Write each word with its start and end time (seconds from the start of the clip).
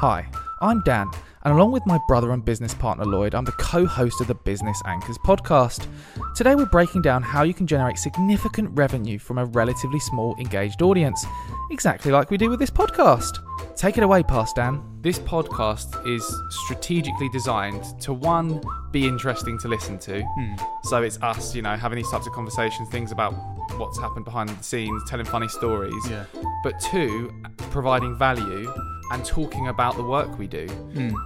Hi, 0.00 0.30
I'm 0.60 0.80
Dan, 0.82 1.10
and 1.42 1.52
along 1.52 1.72
with 1.72 1.84
my 1.84 1.98
brother 2.06 2.30
and 2.30 2.44
business 2.44 2.72
partner 2.72 3.04
Lloyd, 3.04 3.34
I'm 3.34 3.44
the 3.44 3.50
co 3.50 3.84
host 3.84 4.20
of 4.20 4.28
the 4.28 4.34
Business 4.36 4.80
Anchors 4.86 5.18
podcast. 5.26 5.88
Today, 6.36 6.54
we're 6.54 6.66
breaking 6.66 7.02
down 7.02 7.20
how 7.20 7.42
you 7.42 7.52
can 7.52 7.66
generate 7.66 7.98
significant 7.98 8.70
revenue 8.78 9.18
from 9.18 9.38
a 9.38 9.44
relatively 9.46 9.98
small 9.98 10.36
engaged 10.38 10.82
audience, 10.82 11.26
exactly 11.72 12.12
like 12.12 12.30
we 12.30 12.36
do 12.36 12.48
with 12.48 12.60
this 12.60 12.70
podcast. 12.70 13.40
Take 13.74 13.98
it 13.98 14.04
away, 14.04 14.22
Past 14.22 14.54
Dan. 14.54 14.80
This 15.00 15.18
podcast 15.18 16.06
is 16.06 16.24
strategically 16.64 17.28
designed 17.30 18.00
to 18.00 18.12
one, 18.12 18.62
be 18.92 19.04
interesting 19.04 19.58
to 19.58 19.66
listen 19.66 19.98
to. 19.98 20.22
Hmm. 20.22 20.54
So 20.84 21.02
it's 21.02 21.20
us, 21.22 21.56
you 21.56 21.62
know, 21.62 21.74
having 21.74 21.96
these 21.96 22.10
types 22.10 22.28
of 22.28 22.32
conversations, 22.32 22.88
things 22.88 23.10
about 23.10 23.32
what's 23.78 23.98
happened 23.98 24.26
behind 24.26 24.48
the 24.50 24.62
scenes, 24.62 25.02
telling 25.08 25.26
funny 25.26 25.48
stories. 25.48 26.08
Yeah. 26.08 26.24
But 26.62 26.78
two, 26.78 27.32
providing 27.70 28.16
value 28.16 28.72
and 29.12 29.24
talking 29.24 29.68
about 29.68 29.96
the 29.96 30.02
work 30.02 30.38
we 30.38 30.46
do. 30.46 30.66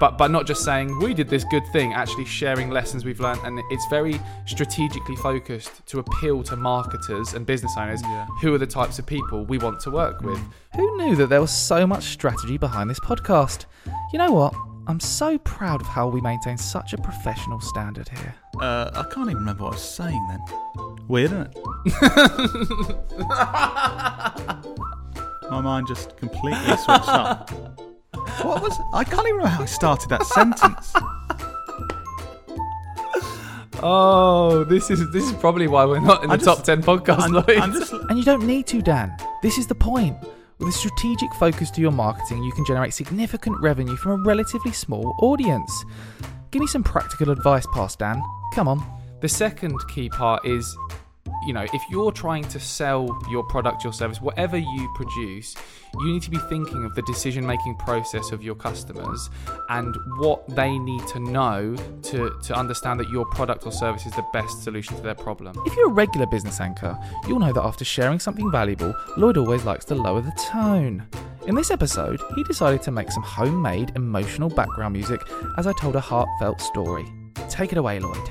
But 0.01 0.17
but 0.19 0.31
not 0.31 0.47
just 0.47 0.65
saying 0.65 0.99
we 1.01 1.15
did 1.15 1.29
this 1.29 1.45
good 1.51 1.65
thing, 1.73 1.93
actually 1.95 2.25
sharing 2.27 2.71
lessons 2.71 3.05
we've 3.05 3.21
learned 3.21 3.41
and 3.45 3.61
it's 3.71 3.87
very 3.91 4.21
strategically 4.47 5.17
focused 5.17 5.85
to 5.87 5.99
appeal 5.99 6.43
to 6.45 6.57
marketers 6.57 7.35
and 7.35 7.45
business 7.47 7.73
owners 7.77 8.01
Yeah. 8.03 8.27
who 8.41 8.55
are 8.55 8.59
the 8.59 8.67
types 8.67 8.99
of 8.99 9.07
people 9.07 9.45
we 9.45 9.59
want 9.59 9.81
to 9.81 9.91
work 9.91 10.21
with. 10.23 10.39
Who 10.77 10.97
knew 10.99 11.17
that 11.17 11.29
there 11.29 11.41
was 11.41 11.51
so 11.51 11.87
much 11.87 12.05
strategy 12.05 12.57
behind 12.59 12.89
this 12.91 13.01
podcast? 13.01 13.67
You 14.13 14.19
know 14.19 14.33
what? 14.33 14.55
I'm 14.89 14.99
so 14.99 15.39
proud 15.39 15.81
of 15.81 15.87
how 15.87 16.09
we 16.09 16.21
maintain 16.21 16.59
such 16.59 16.93
a 16.93 16.99
professional 16.99 17.61
standard 17.61 18.09
here. 18.09 18.35
Uh, 18.61 18.91
I 18.95 19.05
can't 19.05 19.27
even 19.31 19.37
remember 19.37 19.63
what 19.65 19.75
I 19.75 19.77
was 19.77 19.83
saying 19.83 20.27
then. 20.29 20.41
Weird, 21.07 21.31
isn't 21.33 21.55
it? 21.55 21.59
My 25.53 25.61
mind 25.61 25.87
just 25.87 26.17
completely 26.17 26.77
switched 26.79 27.09
off. 27.09 27.53
What 28.43 28.63
was? 28.63 28.79
I 28.95 29.05
can't 29.05 29.27
even 29.27 29.37
remember 29.37 29.49
how 29.49 29.63
I 29.63 29.67
started 29.67 30.09
that 30.09 30.25
sentence. 30.25 30.95
Oh, 33.85 34.63
this 34.63 34.91
is 34.93 35.11
this 35.11 35.25
is 35.25 35.33
probably 35.33 35.67
why 35.67 35.85
we're 35.85 35.99
not 35.99 36.23
in 36.23 36.29
the 36.29 36.35
I'm 36.35 36.39
top 36.39 36.59
just- 36.59 36.67
ten 36.67 36.83
podcast 36.83 37.21
I'm, 37.23 37.33
Lloyd. 37.33 37.59
I'm 37.59 37.73
just. 37.73 37.93
And 38.09 38.17
you 38.17 38.25
don't 38.25 38.47
need 38.47 38.67
to, 38.69 38.81
Dan. 38.81 39.13
This 39.43 39.59
is 39.59 39.67
the 39.67 39.75
point. 39.75 40.17
With 40.59 40.69
a 40.69 40.73
strategic 40.73 41.35
focus 41.35 41.69
to 41.73 41.81
your 41.81 41.91
marketing, 41.91 42.45
you 42.45 42.53
can 42.53 42.65
generate 42.65 42.95
significant 42.95 43.61
revenue 43.61 43.97
from 43.97 44.13
a 44.13 44.25
relatively 44.25 44.71
small 44.71 45.17
audience. 45.19 45.85
Give 46.53 46.61
me 46.61 46.69
some 46.69 46.85
practical 46.85 47.31
advice, 47.31 47.67
past 47.75 47.99
Dan. 47.99 48.23
Come 48.55 48.69
on. 48.69 48.81
The 49.21 49.29
second 49.29 49.77
key 49.93 50.09
part 50.09 50.47
is 50.47 50.65
you 51.47 51.53
know, 51.53 51.67
if 51.73 51.83
you're 51.91 52.13
trying 52.13 52.45
to 52.45 52.61
sell 52.61 53.19
your 53.31 53.45
product, 53.45 53.85
your 53.85 53.93
service, 53.93 54.21
whatever 54.21 54.57
you 54.57 54.93
produce, 54.95 55.55
you 56.01 56.13
need 56.13 56.23
to 56.23 56.31
be 56.31 56.39
thinking 56.49 56.85
of 56.85 56.95
the 56.95 57.03
decision 57.03 57.47
making 57.47 57.77
process 57.77 58.33
of 58.33 58.43
your 58.43 58.55
customers 58.55 59.29
and 59.69 59.95
what 60.19 60.47
they 60.49 60.79
need 60.79 61.07
to 61.09 61.21
know 61.21 61.77
to, 62.03 62.39
to 62.43 62.55
understand 62.55 62.99
that 63.01 63.09
your 63.11 63.27
product 63.27 63.67
or 63.67 63.73
service 63.73 64.07
is 64.07 64.13
the 64.13 64.25
best 64.33 64.63
solution 64.63 64.97
to 64.97 65.03
their 65.03 65.15
problem. 65.15 65.55
If 65.67 65.77
you're 65.77 65.91
a 65.91 65.93
regular 65.93 66.27
business 66.27 66.61
anchor, 66.61 66.99
you'll 67.27 67.41
know 67.41 67.53
that 67.53 67.63
after 67.63 67.85
sharing 67.85 68.19
something 68.19 68.51
valuable, 68.51 68.95
Lloyd 69.17 69.37
always 69.37 69.65
likes 69.65 69.85
to 69.87 69.95
lower 69.95 70.21
the 70.21 70.33
tone. 70.51 71.07
In 71.47 71.57
this 71.57 71.73
episode, 71.73 72.21
he 72.37 72.45
decided 72.45 72.83
to 72.83 72.93
make 72.93 73.11
some 73.11 73.23
homemade 73.23 73.93
emotional 73.97 74.49
background 74.49 74.93
music 74.93 75.21
as 75.59 75.67
I 75.67 75.73
told 75.73 75.97
a 75.97 76.01
heartfelt 76.01 76.61
story. 76.61 77.05
Take 77.49 77.73
it 77.73 77.79
away, 77.79 77.99
Lloyd. 77.99 78.29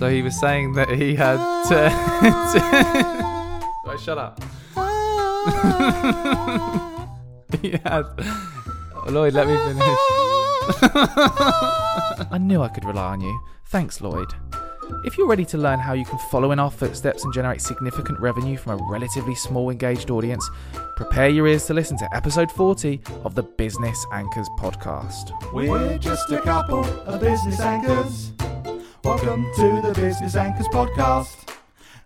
So 0.00 0.08
he 0.08 0.22
was 0.22 0.40
saying 0.40 0.72
that 0.76 0.88
he 0.88 1.14
had 1.14 1.36
to. 1.68 1.76
right, 3.84 4.00
shut 4.00 4.16
up. 4.16 4.40
he 7.60 7.72
had. 7.72 8.06
Oh, 8.96 9.04
Lloyd, 9.10 9.34
let 9.34 9.46
me 9.46 9.58
finish. 9.58 9.82
I 12.32 12.38
knew 12.40 12.62
I 12.62 12.68
could 12.68 12.86
rely 12.86 13.12
on 13.12 13.20
you. 13.20 13.38
Thanks, 13.66 14.00
Lloyd. 14.00 14.32
If 15.04 15.18
you're 15.18 15.28
ready 15.28 15.44
to 15.44 15.58
learn 15.58 15.78
how 15.78 15.92
you 15.92 16.06
can 16.06 16.18
follow 16.30 16.52
in 16.52 16.58
our 16.58 16.70
footsteps 16.70 17.24
and 17.24 17.34
generate 17.34 17.60
significant 17.60 18.18
revenue 18.20 18.56
from 18.56 18.80
a 18.80 18.84
relatively 18.90 19.34
small 19.34 19.68
engaged 19.68 20.10
audience, 20.10 20.48
prepare 20.96 21.28
your 21.28 21.46
ears 21.46 21.66
to 21.66 21.74
listen 21.74 21.98
to 21.98 22.08
episode 22.16 22.50
40 22.50 23.02
of 23.24 23.34
the 23.34 23.42
Business 23.42 24.02
Anchors 24.14 24.48
podcast. 24.58 25.32
We're 25.52 25.98
just 25.98 26.32
a 26.32 26.40
couple 26.40 26.86
of 27.06 27.20
business 27.20 27.60
anchors. 27.60 28.32
Welcome 29.04 29.50
to 29.56 29.80
the 29.82 29.92
Business 29.94 30.36
Anchors 30.36 30.68
podcast. 30.68 31.56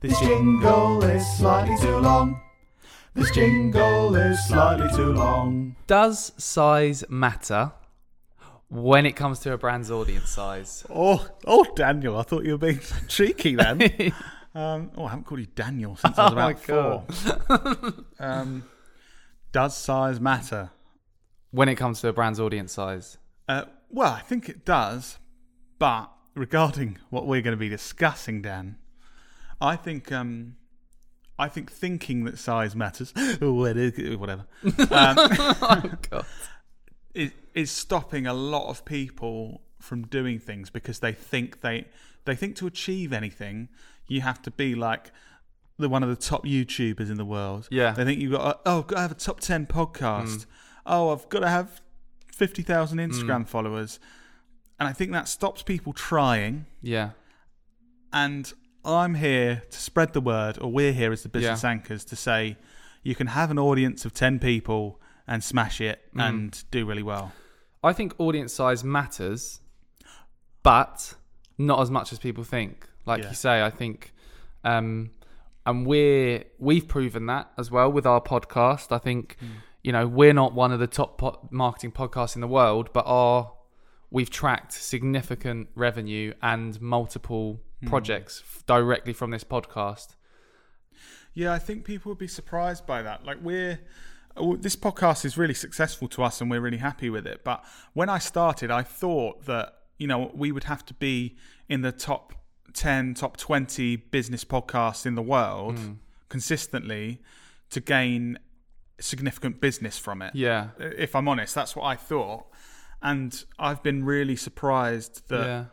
This 0.00 0.18
jingle 0.20 1.02
is 1.04 1.26
slightly 1.36 1.76
too 1.78 1.96
long. 1.98 2.40
This 3.14 3.30
jingle 3.32 4.14
is 4.14 4.38
slightly 4.46 4.88
too 4.96 5.12
long. 5.12 5.76
Does 5.86 6.32
size 6.42 7.04
matter 7.08 7.72
when 8.68 9.06
it 9.06 9.12
comes 9.16 9.40
to 9.40 9.52
a 9.52 9.58
brand's 9.58 9.90
audience 9.90 10.30
size? 10.30 10.84
Oh, 10.90 11.26
oh, 11.46 11.64
Daniel! 11.74 12.16
I 12.18 12.22
thought 12.22 12.44
you 12.44 12.52
were 12.52 12.58
being 12.58 12.80
cheeky 13.08 13.56
then. 13.56 13.82
um, 14.54 14.90
oh, 14.96 15.06
I 15.06 15.10
haven't 15.10 15.24
called 15.24 15.40
you 15.40 15.46
Daniel 15.46 15.96
since 15.96 16.18
I 16.18 16.24
was 16.24 16.32
Oh 16.32 16.36
my 16.36 16.50
about 16.50 17.84
four. 17.84 18.04
um, 18.20 18.64
does 19.52 19.76
size 19.76 20.20
matter? 20.20 20.70
when 21.50 21.68
it 21.68 21.76
comes 21.76 22.00
to 22.00 22.08
a 22.08 22.12
brand's 22.12 22.40
audience 22.40 22.72
size. 22.72 23.16
Uh, 23.48 23.62
well, 23.88 24.12
I 24.12 24.18
think 24.22 24.48
it 24.48 24.64
does, 24.64 25.18
but 25.78 26.10
regarding 26.34 26.98
what 27.10 27.26
we're 27.26 27.42
going 27.42 27.56
to 27.56 27.60
be 27.60 27.68
discussing, 27.68 28.42
Dan, 28.42 28.76
I 29.60 29.76
think 29.76 30.12
um, 30.12 30.56
I 31.38 31.48
think 31.48 31.70
thinking 31.70 32.24
that 32.24 32.38
size 32.38 32.74
matters, 32.74 33.12
whatever, 33.40 34.46
um, 34.90 35.98
God. 36.10 36.26
is, 37.14 37.32
is 37.54 37.70
stopping 37.70 38.26
a 38.26 38.34
lot 38.34 38.68
of 38.68 38.84
people 38.84 39.62
from 39.80 40.06
doing 40.06 40.38
things 40.38 40.70
because 40.70 40.98
they 41.00 41.12
think 41.12 41.60
they 41.60 41.86
they 42.24 42.34
think 42.34 42.56
to 42.56 42.66
achieve 42.66 43.12
anything, 43.12 43.68
you 44.06 44.20
have 44.22 44.40
to 44.42 44.50
be 44.50 44.74
like 44.74 45.12
the 45.78 45.88
one 45.88 46.02
of 46.02 46.08
the 46.08 46.16
top 46.16 46.44
YouTubers 46.44 47.10
in 47.10 47.16
the 47.16 47.24
world. 47.24 47.68
Yeah. 47.70 47.92
they 47.92 48.04
think 48.04 48.20
you've 48.20 48.32
got 48.32 48.60
oh, 48.64 48.78
I've 48.78 48.86
got 48.86 48.96
to 48.96 49.02
have 49.02 49.12
a 49.12 49.16
top 49.16 49.40
ten 49.40 49.66
podcast. 49.66 50.46
Oh, 50.86 51.10
I've 51.10 51.28
got 51.28 51.40
to 51.40 51.48
have 51.48 51.80
fifty 52.32 52.62
thousand 52.62 52.98
Instagram 52.98 53.46
followers, 53.46 53.98
and 54.78 54.88
I 54.88 54.92
think 54.92 55.12
that 55.12 55.28
stops 55.28 55.62
people 55.62 55.92
trying. 55.92 56.66
Yeah. 56.82 57.10
And 58.12 58.52
I'm 58.84 59.14
here 59.14 59.62
to 59.70 59.78
spread 59.78 60.12
the 60.12 60.20
word, 60.20 60.58
or 60.60 60.70
we're 60.70 60.92
here 60.92 61.12
as 61.12 61.22
the 61.22 61.28
business 61.28 61.62
Yeah. 61.62 61.70
anchors 61.70 62.04
to 62.06 62.16
say 62.16 62.56
you 63.02 63.14
can 63.14 63.28
have 63.28 63.50
an 63.50 63.58
audience 63.58 64.04
of 64.04 64.12
10 64.14 64.38
people 64.38 65.00
and 65.26 65.42
smash 65.42 65.80
it 65.80 66.00
Mm. 66.14 66.28
and 66.28 66.64
do 66.70 66.86
really 66.86 67.02
well. 67.02 67.32
I 67.82 67.92
think 67.92 68.14
audience 68.18 68.52
size 68.52 68.82
matters, 68.84 69.60
but 70.62 71.14
not 71.58 71.80
as 71.80 71.90
much 71.90 72.12
as 72.12 72.18
people 72.18 72.44
think. 72.44 72.88
Like 73.06 73.22
Yeah. 73.22 73.28
you 73.30 73.34
say, 73.34 73.62
I 73.62 73.70
think, 73.70 74.14
um, 74.64 75.10
and 75.66 75.86
we're 75.86 76.44
we've 76.58 76.86
proven 76.88 77.26
that 77.26 77.50
as 77.58 77.70
well 77.70 77.90
with 77.90 78.06
our 78.06 78.20
podcast. 78.20 78.92
I 78.92 78.98
think, 78.98 79.36
you 79.82 79.92
know, 79.92 80.06
we're 80.06 80.32
not 80.34 80.52
one 80.54 80.72
of 80.72 80.78
the 80.80 80.86
top 80.86 81.18
po- 81.18 81.46
marketing 81.50 81.92
podcasts 81.92 82.34
in 82.34 82.40
the 82.40 82.48
world, 82.48 82.90
but 82.92 83.04
our 83.06 83.52
we've 84.10 84.30
tracked 84.30 84.72
significant 84.72 85.68
revenue 85.74 86.34
and 86.42 86.80
multiple 86.80 87.60
hmm. 87.80 87.88
projects 87.88 88.42
f- 88.44 88.64
directly 88.66 89.12
from 89.12 89.30
this 89.30 89.44
podcast. 89.44 90.14
Yeah, 91.34 91.52
I 91.52 91.58
think 91.58 91.84
people 91.84 92.10
would 92.10 92.18
be 92.18 92.28
surprised 92.28 92.86
by 92.86 93.02
that. 93.02 93.24
Like, 93.24 93.38
we're. 93.42 93.80
oh, 94.36 94.56
This 94.56 94.76
podcast 94.76 95.24
is 95.24 95.36
really 95.36 95.54
successful 95.54 96.08
to 96.08 96.22
us 96.22 96.40
and 96.40 96.50
we're 96.50 96.60
really 96.60 96.78
happy 96.78 97.10
with 97.10 97.26
it. 97.26 97.42
But 97.44 97.64
when 97.92 98.08
I 98.08 98.18
started, 98.18 98.70
I 98.70 98.82
thought 98.82 99.46
that, 99.46 99.74
you 99.98 100.06
know, 100.06 100.30
we 100.34 100.52
would 100.52 100.64
have 100.64 100.84
to 100.86 100.94
be 100.94 101.36
in 101.68 101.82
the 101.82 101.92
top 101.92 102.34
10, 102.72 103.14
top 103.14 103.36
20 103.36 103.96
business 103.96 104.44
podcasts 104.44 105.06
in 105.06 105.14
the 105.14 105.22
world 105.22 105.78
hmm. 105.78 105.92
consistently 106.28 107.20
to 107.70 107.80
gain 107.80 108.38
significant 109.00 109.60
business 109.60 109.98
from 109.98 110.22
it. 110.22 110.34
Yeah, 110.34 110.68
if 110.78 111.14
I'm 111.14 111.28
honest, 111.28 111.54
that's 111.54 111.74
what 111.74 111.84
I 111.84 111.96
thought. 111.96 112.46
And 113.04 113.44
I've 113.58 113.82
been 113.82 114.04
really 114.04 114.34
surprised 114.34 115.28
that 115.28 115.46
yeah, 115.46 115.64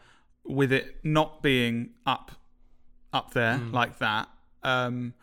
with 0.43 0.71
it 0.71 0.97
not 1.03 1.41
being 1.41 1.91
up 2.05 2.33
up 3.13 3.33
there 3.33 3.57
Mm. 3.57 3.71
like 3.73 3.97
that, 3.99 4.27
um, 4.63 5.13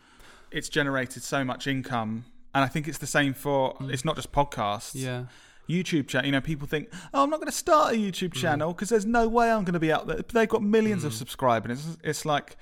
it's 0.51 0.69
generated 0.69 1.23
so 1.23 1.43
much 1.43 1.67
income. 1.67 2.25
And 2.53 2.63
I 2.65 2.67
think 2.67 2.87
it's 2.87 2.97
the 2.97 3.07
same 3.07 3.33
for 3.33 3.75
it's 3.81 4.03
not 4.03 4.15
just 4.15 4.31
podcasts. 4.31 4.95
Mm. 4.95 5.03
yeah. 5.03 5.23
YouTube 5.69 6.07
channel. 6.07 6.25
You 6.25 6.31
know, 6.31 6.41
people 6.41 6.67
think, 6.67 6.89
"Oh, 7.13 7.21
I'm 7.23 7.29
not 7.29 7.37
going 7.39 7.51
to 7.51 7.55
start 7.67 7.93
a 7.93 7.95
YouTube 7.95 8.29
Mm. 8.33 8.41
channel 8.41 8.73
because 8.73 8.89
there's 8.89 9.05
no 9.05 9.27
way 9.27 9.51
I'm 9.51 9.63
going 9.63 9.73
to 9.73 9.79
be 9.79 9.91
out 9.93 10.07
there." 10.07 10.17
But 10.17 10.29
they've 10.29 10.49
got 10.49 10.63
millions 10.63 11.03
of 11.03 11.13
subscribers. 11.13 11.85
It's, 11.85 11.97
it's 12.03 12.25
like 12.25 12.57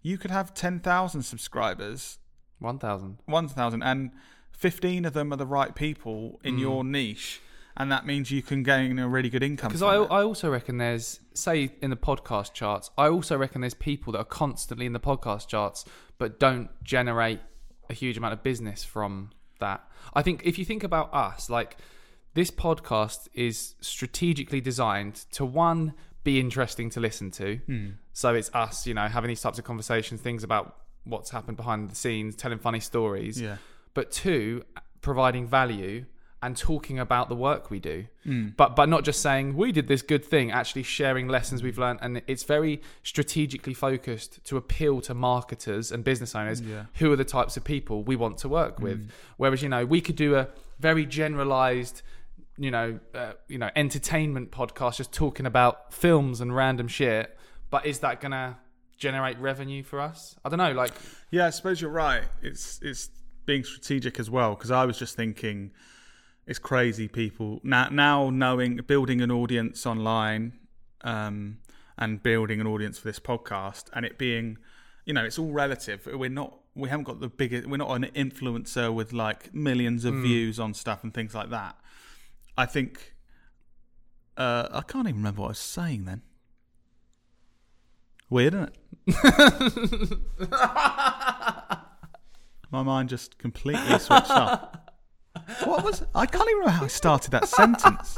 you 0.00 0.16
could 0.16 0.30
have 0.30 0.54
ten 0.54 0.78
thousand 0.78 1.22
subscribers, 1.24 2.18
One 2.60 2.78
thousand. 2.78 3.18
one 3.26 3.48
thousand, 3.48 3.82
and 3.82 4.12
fifteen 4.52 5.04
of 5.04 5.12
them 5.12 5.32
are 5.32 5.36
the 5.36 5.46
right 5.46 5.74
people 5.74 6.38
Mm. 6.44 6.48
in 6.48 6.58
your 6.58 6.84
niche, 6.84 7.40
and 7.76 7.90
that 7.90 8.06
means 8.06 8.30
you 8.30 8.42
can 8.42 8.62
gain 8.62 8.98
a 8.98 9.08
really 9.08 9.30
good 9.30 9.42
income. 9.42 9.68
Because 9.68 9.82
I, 9.82 10.02
it. 10.02 10.08
I 10.10 10.22
also 10.22 10.50
reckon 10.50 10.78
there's, 10.78 11.20
say, 11.34 11.70
in 11.80 11.90
the 11.90 11.96
podcast 11.96 12.52
charts, 12.52 12.90
I 12.98 13.08
also 13.08 13.36
reckon 13.36 13.60
there's 13.60 13.74
people 13.74 14.12
that 14.12 14.18
are 14.18 14.24
constantly 14.24 14.86
in 14.86 14.92
the 14.92 15.00
podcast 15.00 15.48
charts 15.48 15.84
but 16.18 16.38
don't 16.38 16.70
generate 16.84 17.40
a 17.90 17.94
huge 17.94 18.16
amount 18.16 18.32
of 18.34 18.42
business 18.42 18.84
from 18.84 19.30
that. 19.60 19.82
I 20.14 20.22
think 20.22 20.42
if 20.44 20.58
you 20.58 20.64
think 20.64 20.84
about 20.84 21.12
us, 21.14 21.48
like 21.48 21.76
this 22.34 22.50
podcast 22.50 23.28
is 23.34 23.74
strategically 23.80 24.60
designed 24.60 25.14
to 25.32 25.44
one 25.44 25.94
be 26.24 26.38
interesting 26.38 26.90
to 26.90 27.00
listen 27.00 27.30
to. 27.32 27.56
Hmm. 27.66 27.88
So 28.12 28.34
it's 28.34 28.50
us, 28.54 28.86
you 28.86 28.94
know, 28.94 29.08
having 29.08 29.28
these 29.28 29.40
types 29.40 29.58
of 29.58 29.64
conversations, 29.64 30.20
things 30.20 30.44
about 30.44 30.76
what's 31.04 31.30
happened 31.30 31.56
behind 31.56 31.90
the 31.90 31.96
scenes, 31.96 32.36
telling 32.36 32.58
funny 32.58 32.80
stories. 32.80 33.40
Yeah. 33.40 33.56
But 33.94 34.10
two, 34.10 34.64
providing 35.00 35.46
value 35.46 36.04
and 36.42 36.56
talking 36.56 36.98
about 36.98 37.28
the 37.28 37.36
work 37.36 37.70
we 37.70 37.78
do. 37.78 38.06
Hmm. 38.24 38.48
But 38.56 38.74
but 38.76 38.88
not 38.88 39.04
just 39.04 39.20
saying 39.22 39.56
we 39.56 39.70
did 39.72 39.86
this 39.88 40.02
good 40.02 40.24
thing, 40.24 40.50
actually 40.50 40.82
sharing 40.82 41.28
lessons 41.28 41.62
we've 41.62 41.78
learned 41.78 42.00
and 42.02 42.20
it's 42.26 42.42
very 42.42 42.82
strategically 43.02 43.74
focused 43.74 44.44
to 44.46 44.56
appeal 44.56 45.00
to 45.02 45.14
marketers 45.14 45.92
and 45.92 46.02
business 46.02 46.34
owners 46.34 46.60
Yeah. 46.60 46.86
who 46.94 47.12
are 47.12 47.16
the 47.16 47.24
types 47.24 47.56
of 47.56 47.64
people 47.64 48.02
we 48.02 48.16
want 48.16 48.38
to 48.38 48.48
work 48.48 48.80
with. 48.80 49.08
Whereas, 49.36 49.62
you 49.62 49.68
know, 49.68 49.84
we 49.84 50.00
could 50.00 50.16
do 50.16 50.34
a 50.36 50.48
very 50.80 51.06
generalized 51.06 52.02
you 52.58 52.70
know, 52.70 53.00
uh, 53.14 53.32
you 53.48 53.56
know, 53.56 53.70
entertainment 53.76 54.50
podcast 54.50 54.96
just 54.96 55.10
talking 55.10 55.46
about 55.46 55.92
films 55.94 56.40
and 56.42 56.54
random 56.54 56.86
shit. 56.86 57.36
But 57.70 57.86
is 57.86 58.00
that 58.00 58.20
gonna 58.20 58.58
generate 58.98 59.38
revenue 59.38 59.82
for 59.82 59.98
us? 60.00 60.36
I 60.44 60.48
don't 60.50 60.58
know. 60.58 60.72
Like, 60.72 60.92
Yeah, 61.30 61.46
I 61.46 61.50
suppose 61.50 61.80
you're 61.80 61.90
right. 61.90 62.24
It's 62.42 62.78
it's 62.82 63.08
being 63.46 63.64
strategic 63.64 64.20
as 64.20 64.28
well 64.30 64.54
because 64.54 64.70
I 64.70 64.84
was 64.84 64.98
just 64.98 65.16
thinking 65.16 65.72
it's 66.46 66.58
crazy 66.58 67.08
people 67.08 67.60
now 67.62 67.88
now 67.90 68.30
knowing 68.30 68.76
building 68.86 69.20
an 69.20 69.30
audience 69.30 69.86
online 69.86 70.52
um, 71.02 71.58
and 71.96 72.22
building 72.22 72.60
an 72.60 72.66
audience 72.66 72.98
for 72.98 73.06
this 73.08 73.20
podcast 73.20 73.84
and 73.92 74.04
it 74.04 74.18
being 74.18 74.58
you 75.04 75.12
know 75.14 75.24
it's 75.24 75.38
all 75.38 75.52
relative. 75.52 76.08
We're 76.12 76.28
not 76.28 76.58
we 76.74 76.88
haven't 76.88 77.04
got 77.04 77.20
the 77.20 77.28
biggest 77.28 77.68
we're 77.68 77.76
not 77.76 77.90
an 77.94 78.04
influencer 78.14 78.92
with 78.92 79.12
like 79.12 79.54
millions 79.54 80.04
of 80.04 80.14
views 80.14 80.58
on 80.58 80.74
stuff 80.74 81.02
and 81.02 81.12
things 81.12 81.34
like 81.34 81.50
that. 81.50 81.76
I 82.56 82.66
think 82.66 83.14
uh, 84.36 84.68
I 84.70 84.82
can't 84.82 85.06
even 85.08 85.20
remember 85.20 85.42
what 85.42 85.48
I 85.48 85.50
was 85.50 85.58
saying 85.58 86.04
then. 86.04 86.22
Weird, 88.30 88.54
isn't 88.54 88.72
it? 89.06 90.18
My 92.70 92.82
mind 92.82 93.10
just 93.10 93.36
completely 93.36 93.98
switched 93.98 94.30
off. 94.30 94.74
What 95.64 95.84
was? 95.84 96.04
I 96.14 96.26
can't 96.26 96.44
even 96.48 96.58
remember 96.60 96.70
how 96.78 96.84
I 96.84 96.88
started 96.88 97.30
that 97.32 97.48
sentence. 97.48 98.14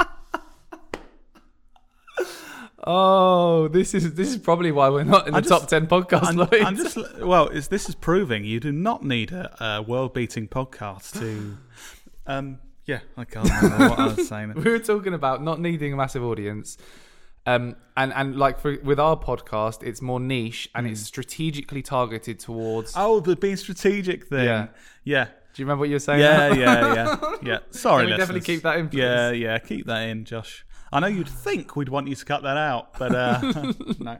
oh, 2.87 3.69
this 3.69 3.95
is 3.95 4.15
this 4.15 4.29
is 4.31 4.39
probably 4.39 4.73
why 4.73 4.89
we're 4.89 5.05
not 5.05 5.27
in 5.27 5.33
the 5.33 5.39
I'm 5.39 5.43
just- 5.45 5.61
top 5.61 5.69
ten 5.69 5.87
podcast. 5.87 6.25
I'm, 6.27 6.37
Lloyd. 6.37 6.53
I'm 6.55 6.77
just 6.77 6.99
well. 7.21 7.49
Is 7.49 7.69
this 7.69 7.89
is 7.89 7.95
proving 7.95 8.45
you 8.45 8.61
do 8.61 8.73
not 8.73 9.03
need 9.05 9.33
a, 9.33 9.65
a 9.79 9.83
world-beating 9.83 10.49
podcast 10.49 11.19
to. 11.21 11.57
Um. 12.27 12.59
Yeah, 12.87 13.01
I 13.17 13.25
can't 13.25 13.49
remember 13.49 13.89
what 13.89 13.99
I 13.99 14.07
was 14.15 14.29
saying. 14.29 14.53
we 14.55 14.71
were 14.71 14.79
talking 14.79 15.15
about 15.15 15.43
not 15.43 15.59
needing 15.59 15.95
a 15.95 15.97
massive 15.97 16.23
audience. 16.23 16.77
Um, 17.47 17.77
and, 17.97 18.13
and 18.15 18.37
like 18.37 18.59
for, 18.59 18.79
with 18.83 19.01
our 19.01 19.17
podcast, 19.19 19.83
it's 19.83 20.03
more 20.03 20.21
niche 20.21 20.69
and 20.75 20.87
it's 20.87 21.01
strategically 21.01 21.81
targeted 21.81 22.39
towards. 22.41 22.93
Oh, 22.95 23.21
the 23.21 23.37
being 23.37 23.57
strategic 23.57 24.27
thing. 24.27 24.45
Yeah. 24.45 24.67
Yeah. 25.03 25.29
Do 25.55 25.62
you 25.62 25.67
remember 25.67 25.81
what 25.81 25.89
you 25.89 25.95
were 25.95 26.01
saying? 26.01 26.21
Yeah, 26.21 26.49
now? 26.49 26.55
yeah, 26.55 26.95
yeah, 26.95 27.37
yeah. 27.43 27.59
Sorry, 27.71 28.06
we 28.06 28.17
definitely 28.17 28.41
keep 28.41 28.62
that 28.62 28.77
in, 28.77 28.89
please? 28.89 28.99
Yeah, 28.99 29.31
yeah, 29.31 29.59
keep 29.59 29.87
that 29.87 30.09
in, 30.09 30.25
Josh. 30.25 30.67
I 30.93 30.99
know 31.01 31.06
you'd 31.06 31.29
think 31.29 31.77
we'd 31.77 31.89
want 31.89 32.09
you 32.09 32.17
to 32.17 32.25
cut 32.25 32.43
that 32.43 32.56
out, 32.56 32.99
but 32.99 33.15
uh, 33.15 33.41
no. 34.01 34.19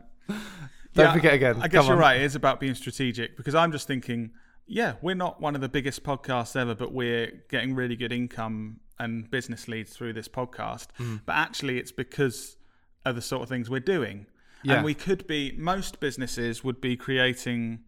Don't 0.94 1.12
forget 1.12 1.34
again. 1.34 1.56
I 1.60 1.66
guess 1.66 1.81
Come 1.81 1.86
you're 1.86 1.94
on. 1.96 2.00
right. 2.00 2.20
It 2.20 2.25
is 2.25 2.36
about 2.36 2.60
being 2.60 2.76
strategic 2.76 3.36
because 3.36 3.54
I'm 3.56 3.72
just 3.72 3.88
thinking, 3.88 4.31
yeah, 4.66 4.94
we're 5.02 5.16
not 5.16 5.40
one 5.40 5.56
of 5.56 5.60
the 5.60 5.69
biggest 5.69 6.04
podcasts 6.04 6.54
ever, 6.54 6.75
but 6.75 6.92
we're 6.92 7.42
getting 7.50 7.75
really 7.75 7.96
good 7.96 8.12
income 8.12 8.78
and 9.00 9.28
business 9.28 9.66
leads 9.66 9.92
through 9.92 10.12
this 10.12 10.28
podcast. 10.28 10.88
Hmm. 10.96 11.16
But 11.26 11.34
actually, 11.34 11.78
it's 11.78 11.92
because 11.92 12.56
of 13.04 13.16
the 13.16 13.22
sort 13.22 13.42
of 13.42 13.48
things 13.48 13.69
we're 13.69 13.81
doing. 13.81 14.26
Yeah. 14.62 14.75
And 14.76 14.84
we 14.84 14.94
could 14.94 15.26
be, 15.26 15.52
most 15.58 15.98
businesses 15.98 16.62
would 16.62 16.81
be 16.81 16.96
creating 16.96 17.81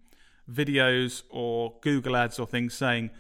videos 0.51 1.23
or 1.31 1.75
Google 1.81 2.17
ads 2.17 2.39
or 2.39 2.47
things 2.47 2.75
saying, 2.75 3.11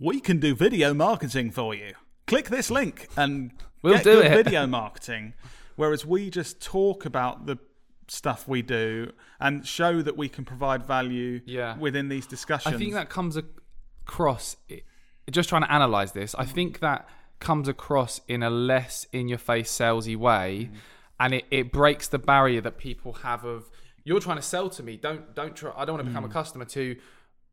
we 0.00 0.18
can 0.20 0.40
do 0.40 0.54
video 0.54 0.92
marketing 0.94 1.50
for 1.52 1.74
you. 1.74 1.92
Click 2.26 2.48
this 2.48 2.70
link 2.70 3.06
and 3.16 3.52
We'll 3.82 3.94
get 3.94 4.04
do 4.04 4.14
good 4.22 4.26
it." 4.32 4.34
video 4.44 4.66
marketing. 4.66 5.34
Whereas 5.76 6.04
we 6.04 6.30
just 6.30 6.60
talk 6.60 7.04
about 7.04 7.46
the 7.46 7.58
stuff 8.08 8.48
we 8.48 8.60
do 8.62 9.12
and 9.38 9.64
show 9.66 10.02
that 10.02 10.16
we 10.16 10.28
can 10.28 10.44
provide 10.44 10.84
value 10.84 11.40
Yeah. 11.46 11.76
within 11.78 12.08
these 12.08 12.26
discussions. 12.26 12.74
I 12.74 12.78
think 12.78 12.92
that 12.94 13.08
comes 13.08 13.36
across. 13.36 14.56
Just 15.30 15.48
trying 15.48 15.62
to 15.62 15.72
analyze 15.72 16.12
this, 16.12 16.34
I 16.34 16.44
think 16.44 16.80
that 16.80 17.08
comes 17.38 17.68
across 17.68 18.20
in 18.28 18.42
a 18.42 18.50
less 18.50 19.06
in-your-face 19.12 19.70
salesy 19.70 20.16
way, 20.16 20.70
Mm. 20.72 20.76
and 21.20 21.34
it, 21.34 21.44
it 21.50 21.72
breaks 21.72 22.08
the 22.08 22.18
barrier 22.18 22.60
that 22.60 22.76
people 22.78 23.12
have 23.22 23.44
of 23.44 23.70
you're 24.04 24.20
trying 24.20 24.36
to 24.36 24.42
sell 24.42 24.68
to 24.70 24.82
me. 24.82 24.96
Don't 24.96 25.34
don't 25.34 25.54
try. 25.54 25.72
I 25.76 25.84
don't 25.84 25.94
want 25.96 26.04
to 26.06 26.10
become 26.10 26.24
Mm. 26.24 26.30
a 26.30 26.32
customer 26.32 26.64
to. 26.66 26.96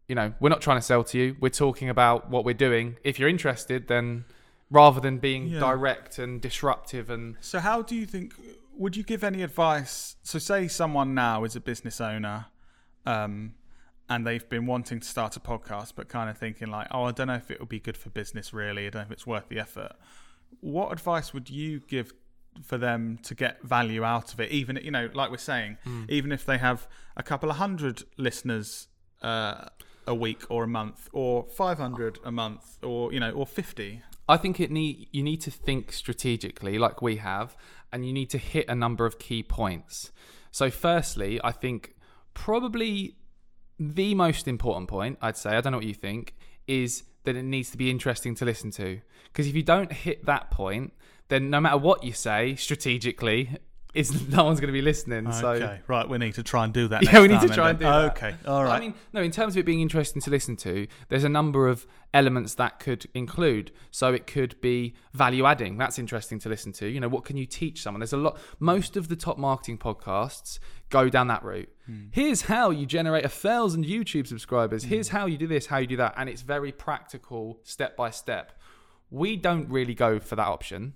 You 0.07 0.15
know, 0.15 0.33
we're 0.39 0.49
not 0.49 0.61
trying 0.61 0.77
to 0.77 0.81
sell 0.81 1.03
to 1.05 1.17
you. 1.17 1.35
We're 1.39 1.49
talking 1.49 1.89
about 1.89 2.29
what 2.29 2.45
we're 2.45 2.53
doing. 2.53 2.97
If 3.03 3.19
you're 3.19 3.27
interested, 3.29 3.87
then 3.87 4.23
rather 4.69 5.01
than 5.01 5.17
being 5.17 5.47
Yeah. 5.47 5.59
direct 5.59 6.17
and 6.17 6.41
disruptive 6.41 7.09
and 7.09 7.35
So, 7.41 7.59
how 7.59 7.81
do 7.81 7.95
you 7.95 8.05
think? 8.05 8.33
Would 8.77 8.95
you 8.95 9.03
give 9.03 9.23
any 9.23 9.43
advice? 9.43 10.15
So, 10.23 10.39
say 10.39 10.67
someone 10.69 11.13
now 11.13 11.43
is 11.43 11.55
a 11.55 11.59
business 11.59 11.99
owner, 11.99 12.45
um, 13.05 13.55
and 14.07 14.25
they've 14.25 14.47
been 14.47 14.65
wanting 14.65 15.01
to 15.01 15.07
start 15.07 15.35
a 15.35 15.41
podcast, 15.41 15.93
but 15.95 16.07
kind 16.07 16.29
of 16.29 16.37
thinking 16.37 16.69
like, 16.69 16.87
"Oh, 16.91 17.03
I 17.03 17.11
don't 17.11 17.27
know 17.27 17.33
if 17.35 17.51
it 17.51 17.59
would 17.59 17.67
be 17.69 17.79
good 17.81 17.97
for 17.97 18.09
business. 18.09 18.53
Really, 18.53 18.87
I 18.87 18.89
don't 18.89 19.01
know 19.01 19.05
if 19.07 19.11
it's 19.11 19.27
worth 19.27 19.49
the 19.49 19.59
effort." 19.59 19.93
What 20.61 20.93
advice 20.93 21.33
would 21.33 21.49
you 21.49 21.81
give 21.81 22.13
for 22.63 22.77
them 22.77 23.17
to 23.23 23.35
get 23.35 23.61
value 23.63 24.05
out 24.05 24.33
of 24.33 24.39
it? 24.39 24.51
Even 24.51 24.77
you 24.81 24.91
know, 24.91 25.09
like 25.13 25.31
we're 25.31 25.37
saying, 25.37 25.77
even 26.07 26.31
if 26.31 26.45
they 26.45 26.57
have 26.59 26.87
a 27.17 27.23
couple 27.23 27.49
of 27.49 27.57
hundred 27.57 28.03
listeners 28.15 28.87
uh, 29.21 29.65
a 30.07 30.15
week 30.15 30.43
or 30.49 30.63
a 30.63 30.67
month, 30.67 31.09
or 31.11 31.45
five 31.55 31.77
hundred 31.77 32.19
a 32.23 32.31
month, 32.31 32.77
or 32.81 33.13
you 33.13 33.19
know, 33.19 33.31
or 33.31 33.45
fifty. 33.45 34.01
I 34.29 34.37
think 34.37 34.59
it 34.59 34.71
need 34.71 35.07
you 35.11 35.23
need 35.23 35.41
to 35.41 35.51
think 35.51 35.91
strategically, 35.91 36.77
like 36.77 37.01
we 37.01 37.17
have, 37.17 37.55
and 37.91 38.05
you 38.05 38.13
need 38.13 38.29
to 38.31 38.37
hit 38.37 38.67
a 38.67 38.75
number 38.75 39.05
of 39.05 39.19
key 39.19 39.43
points. 39.43 40.11
So, 40.51 40.71
firstly, 40.71 41.39
I 41.43 41.51
think 41.51 41.95
probably 42.33 43.17
the 43.79 44.15
most 44.15 44.47
important 44.47 44.89
point 44.89 45.17
I'd 45.21 45.37
say, 45.37 45.51
I 45.51 45.61
don't 45.61 45.71
know 45.71 45.77
what 45.77 45.87
you 45.87 45.93
think, 45.93 46.35
is 46.67 47.03
that 47.23 47.35
it 47.35 47.43
needs 47.43 47.69
to 47.71 47.77
be 47.77 47.89
interesting 47.89 48.35
to 48.35 48.45
listen 48.45 48.71
to. 48.71 49.01
Because 49.25 49.47
if 49.47 49.55
you 49.55 49.63
don't 49.63 49.91
hit 49.91 50.25
that 50.25 50.49
point, 50.49 50.93
then 51.27 51.49
no 51.49 51.59
matter 51.59 51.77
what 51.77 52.03
you 52.03 52.13
say 52.13 52.55
strategically, 52.55 53.57
is 53.97 54.27
no 54.29 54.43
one's 54.43 54.59
going 54.59 54.67
to 54.67 54.73
be 54.73 54.81
listening. 54.81 55.31
So 55.31 55.49
okay, 55.51 55.79
right, 55.87 56.07
we 56.07 56.17
need 56.17 56.35
to 56.35 56.43
try 56.43 56.63
and 56.63 56.73
do 56.73 56.87
that. 56.89 57.03
Yeah, 57.07 57.21
we 57.21 57.27
need 57.27 57.41
to 57.41 57.49
try 57.49 57.71
and 57.71 57.79
don't- 57.79 57.91
that. 57.91 58.11
Okay, 58.17 58.35
all 58.45 58.63
right. 58.63 58.77
I 58.77 58.79
mean, 58.79 58.93
no, 59.13 59.21
in 59.21 59.31
terms 59.31 59.55
of 59.55 59.59
it 59.59 59.65
being 59.65 59.81
interesting 59.81 60.21
to 60.21 60.29
listen 60.29 60.55
to, 60.57 60.87
there's 61.09 61.23
a 61.23 61.29
number 61.29 61.67
of 61.67 61.87
elements 62.13 62.55
that 62.55 62.79
could 62.79 63.05
include. 63.13 63.71
So 63.91 64.13
it 64.13 64.27
could 64.27 64.59
be 64.61 64.95
value 65.13 65.45
adding. 65.45 65.77
That's 65.77 65.99
interesting 65.99 66.39
to 66.39 66.49
listen 66.49 66.71
to. 66.73 66.87
You 66.87 66.99
know, 66.99 67.07
what 67.09 67.25
can 67.25 67.37
you 67.37 67.45
teach 67.45 67.81
someone? 67.81 67.99
There's 67.99 68.13
a 68.13 68.17
lot. 68.17 68.37
Most 68.59 68.95
of 68.97 69.07
the 69.07 69.15
top 69.15 69.37
marketing 69.37 69.77
podcasts 69.77 70.59
go 70.89 71.09
down 71.09 71.27
that 71.27 71.43
route. 71.43 71.69
Here's 72.11 72.41
how 72.43 72.69
you 72.69 72.85
generate 72.85 73.23
a 73.23 73.29
thousand 73.29 73.85
YouTube 73.85 74.27
subscribers. 74.27 74.83
Here's 74.83 75.07
how 75.07 75.25
you 75.25 75.37
do 75.37 75.47
this, 75.47 75.67
how 75.67 75.77
you 75.77 75.87
do 75.87 75.95
that. 75.97 76.13
And 76.17 76.27
it's 76.27 76.41
very 76.41 76.73
practical, 76.73 77.59
step 77.63 77.95
by 77.95 78.09
step. 78.09 78.51
We 79.09 79.37
don't 79.37 79.69
really 79.69 79.93
go 79.93 80.19
for 80.19 80.35
that 80.35 80.47
option. 80.47 80.95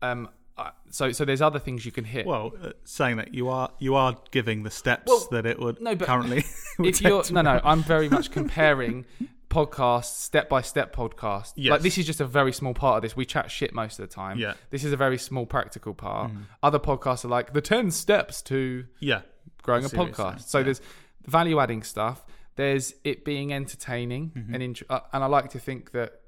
Um, 0.00 0.28
uh, 0.58 0.70
so, 0.90 1.12
so 1.12 1.24
there's 1.24 1.40
other 1.42 1.58
things 1.58 1.86
you 1.86 1.92
can 1.92 2.04
hit. 2.04 2.26
well, 2.26 2.52
uh, 2.62 2.70
saying 2.84 3.16
that 3.16 3.32
you 3.34 3.48
are 3.48 3.70
you 3.78 3.94
are 3.94 4.16
giving 4.30 4.62
the 4.64 4.70
steps 4.70 5.04
Well, 5.06 5.26
that 5.30 5.46
it 5.46 5.58
would 5.58 5.80
no, 5.80 5.94
but 5.94 6.06
currently. 6.06 6.44
would 6.78 6.88
if 6.88 7.00
you're 7.02 7.22
no 7.30 7.42
no 7.42 7.60
i'm 7.64 7.82
very 7.82 8.08
much 8.08 8.30
comparing 8.38 9.04
podcasts 9.50 10.16
step 10.16 10.48
by 10.48 10.62
step 10.62 10.94
podcast 10.96 11.52
Yes. 11.56 11.70
like 11.72 11.80
this 11.82 11.98
is 11.98 12.06
just 12.06 12.20
a 12.20 12.24
very 12.26 12.52
small 12.52 12.72
part 12.74 12.96
of 12.96 13.02
this 13.02 13.14
we 13.14 13.26
chat 13.26 13.50
shit 13.50 13.74
most 13.74 13.98
of 13.98 14.08
the 14.08 14.14
time 14.14 14.38
Yeah. 14.38 14.54
this 14.70 14.82
is 14.84 14.92
a 14.92 14.96
very 14.96 15.18
small 15.18 15.44
practical 15.46 15.92
part 15.94 16.30
other 16.62 16.78
podcasts 16.78 17.24
are 17.24 17.28
like 17.28 17.52
the 17.52 17.60
10 17.60 17.90
steps 17.90 18.40
to 18.42 18.86
yeah, 18.98 19.20
growing 19.62 19.84
a 19.84 19.88
see 19.90 19.96
what 19.96 20.06
you're 20.06 20.14
podcast 20.16 20.42
so 20.48 20.58
yeah. 20.58 20.64
there's 20.64 20.80
value 21.26 21.60
adding 21.60 21.82
stuff 21.82 22.24
there's 22.56 22.94
it 23.04 23.24
being 23.24 23.52
entertaining 23.52 24.30
Mm-hmm. 24.34 24.54
and 24.54 24.62
int- 24.62 24.82
uh, 24.88 25.00
and 25.12 25.22
i 25.22 25.26
like 25.26 25.50
to 25.50 25.58
think 25.58 25.92
that 25.92 26.20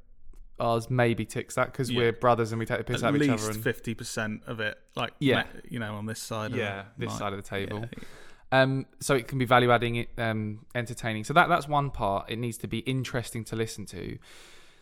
ours 0.60 0.88
maybe 0.88 1.24
ticks 1.24 1.56
that 1.56 1.72
because 1.72 1.90
Yeah. 1.90 1.98
we're 1.98 2.12
brothers 2.12 2.52
and 2.52 2.58
we 2.58 2.66
take 2.66 2.78
the 2.78 2.84
piss 2.84 3.02
at 3.02 3.08
out 3.08 3.14
of 3.14 3.22
each 3.22 3.28
least 3.30 3.44
other 3.44 3.52
and 3.54 3.62
fifty 3.62 3.94
percent 3.94 4.42
of 4.46 4.60
it, 4.60 4.78
like 4.94 5.12
Yeah. 5.18 5.44
you 5.68 5.78
know, 5.78 5.94
on 5.96 6.06
this 6.06 6.20
side. 6.20 6.52
of 6.52 6.58
yeah 6.58 6.84
the 6.96 7.06
this 7.06 7.16
side 7.18 7.32
of 7.32 7.42
the 7.42 7.48
table 7.48 7.80
Yeah. 7.80 8.04
Um, 8.52 8.86
so 9.00 9.16
it 9.16 9.26
can 9.26 9.38
be 9.38 9.46
value 9.46 9.72
adding, 9.72 10.06
um, 10.16 10.64
entertaining. 10.76 11.24
So 11.24 11.32
that 11.34 11.48
that's 11.48 11.66
one 11.66 11.90
part. 11.90 12.30
It 12.30 12.38
needs 12.38 12.56
to 12.58 12.68
be 12.68 12.78
interesting 12.80 13.42
to 13.46 13.56
listen 13.56 13.84
to. 13.86 14.16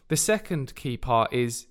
The 0.09 0.17
second 0.17 0.75
key 0.75 0.99
part 0.99 1.33
is 1.33 1.69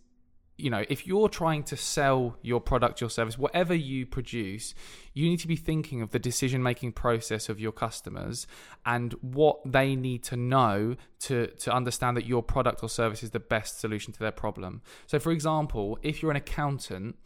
you 0.62 0.70
know, 0.70 0.86
if 0.90 1.08
you're 1.08 1.30
trying 1.30 1.64
to 1.64 1.76
sell 1.76 2.38
your 2.42 2.62
product, 2.62 3.02
your 3.02 3.10
service, 3.10 3.38
whatever 3.38 3.74
you 3.74 4.06
produce, 4.06 4.76
you 5.14 5.28
need 5.28 5.40
to 5.40 5.48
be 5.48 5.56
thinking 5.56 6.02
of 6.02 6.12
the 6.12 6.20
decision 6.20 6.62
making 6.62 6.92
process 6.92 7.50
of 7.50 7.60
your 7.60 7.72
customers 7.72 8.48
and 8.86 9.14
what 9.22 9.60
they 9.66 9.96
need 9.96 10.24
to 10.24 10.38
know 10.38 10.96
to, 11.20 11.48
to 11.48 11.74
understand 11.74 12.16
that 12.16 12.26
your 12.26 12.44
product 12.44 12.84
or 12.84 12.90
service 12.90 13.24
is 13.24 13.32
the 13.32 13.40
best 13.40 13.80
solution 13.80 14.14
to 14.14 14.20
their 14.20 14.32
problem. 14.32 14.82
So, 15.08 15.20
for 15.20 15.32
example, 15.32 15.98
if 16.04 16.22
you're 16.22 16.32
an 16.32 16.38
accountant 16.38 17.18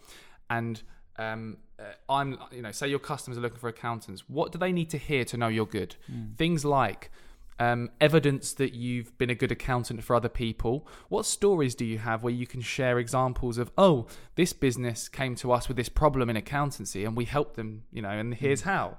and 0.49 0.81
um, 1.17 1.57
uh, 1.77 1.83
I'm, 2.09 2.37
you 2.51 2.61
know, 2.61 2.71
say 2.71 2.87
your 2.87 2.99
customers 2.99 3.37
are 3.37 3.41
looking 3.41 3.59
for 3.59 3.69
accountants, 3.69 4.23
what 4.29 4.51
do 4.51 4.57
they 4.57 4.71
need 4.71 4.89
to 4.91 4.97
hear 4.97 5.25
to 5.25 5.37
know 5.37 5.47
you're 5.47 5.65
good? 5.65 5.95
Things 6.37 6.63
like, 6.63 7.11
um, 7.59 7.89
evidence 8.01 8.53
that 8.53 8.73
you've 8.73 9.17
been 9.17 9.29
a 9.29 9.35
good 9.35 9.51
accountant 9.51 10.03
for 10.03 10.15
other 10.15 10.29
people. 10.29 10.87
What 11.09 11.25
stories 11.25 11.75
do 11.75 11.85
you 11.85 11.99
have 11.99 12.23
where 12.23 12.33
you 12.33 12.47
can 12.47 12.61
share 12.61 12.99
examples 12.99 13.57
of, 13.57 13.71
oh, 13.77 14.07
this 14.35 14.53
business 14.53 15.07
came 15.07 15.35
to 15.35 15.51
us 15.51 15.67
with 15.67 15.77
this 15.77 15.89
problem 15.89 16.29
in 16.29 16.35
accountancy 16.35 17.05
and 17.05 17.15
we 17.15 17.25
helped 17.25 17.55
them, 17.55 17.83
you 17.91 18.01
know, 18.01 18.09
and 18.09 18.33
here's 18.33 18.61
how. 18.61 18.97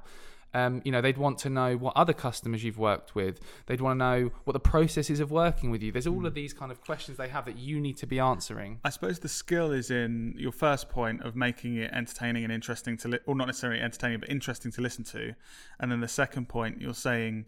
Um, 0.54 0.80
you 0.86 0.92
know, 0.92 1.02
they'd 1.02 1.18
want 1.18 1.36
to 1.40 1.50
know 1.50 1.76
what 1.76 1.94
other 1.98 2.14
customers 2.14 2.64
you've 2.64 2.78
worked 2.78 3.14
with. 3.14 3.40
They'd 3.66 3.82
want 3.82 3.98
to 4.00 4.04
know 4.04 4.30
what 4.44 4.54
the 4.54 4.60
process 4.60 5.10
is 5.10 5.20
of 5.20 5.30
working 5.30 5.70
with 5.70 5.82
you. 5.82 5.92
There's 5.92 6.06
all 6.06 6.24
of 6.24 6.32
these 6.32 6.54
kind 6.54 6.72
of 6.72 6.80
questions 6.80 7.18
they 7.18 7.28
have 7.28 7.44
that 7.44 7.58
you 7.58 7.78
need 7.78 7.98
to 7.98 8.06
be 8.06 8.18
answering. 8.18 8.80
I 8.82 8.88
suppose 8.88 9.18
the 9.18 9.28
skill 9.28 9.70
is 9.70 9.90
in 9.90 10.34
your 10.38 10.52
first 10.52 10.88
point 10.88 11.22
of 11.22 11.36
making 11.36 11.76
it 11.76 11.90
entertaining 11.92 12.42
and 12.42 12.50
interesting 12.50 12.96
to, 12.98 13.08
li- 13.08 13.18
or 13.26 13.34
not 13.34 13.48
necessarily 13.48 13.82
entertaining, 13.82 14.20
but 14.20 14.30
interesting 14.30 14.72
to 14.72 14.80
listen 14.80 15.04
to. 15.04 15.34
And 15.78 15.92
then 15.92 16.00
the 16.00 16.08
second 16.08 16.48
point, 16.48 16.80
you're 16.80 16.94
saying 16.94 17.44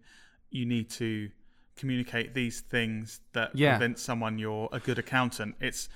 you 0.50 0.64
need 0.66 0.90
to 0.90 1.30
communicate 1.76 2.34
these 2.34 2.60
things 2.60 3.20
that 3.32 3.54
Yeah. 3.56 3.72
convince 3.72 4.02
someone 4.02 4.38
you're 4.38 4.68
a 4.72 4.80
good 4.80 4.98
accountant. 4.98 5.54
It's 5.60 5.88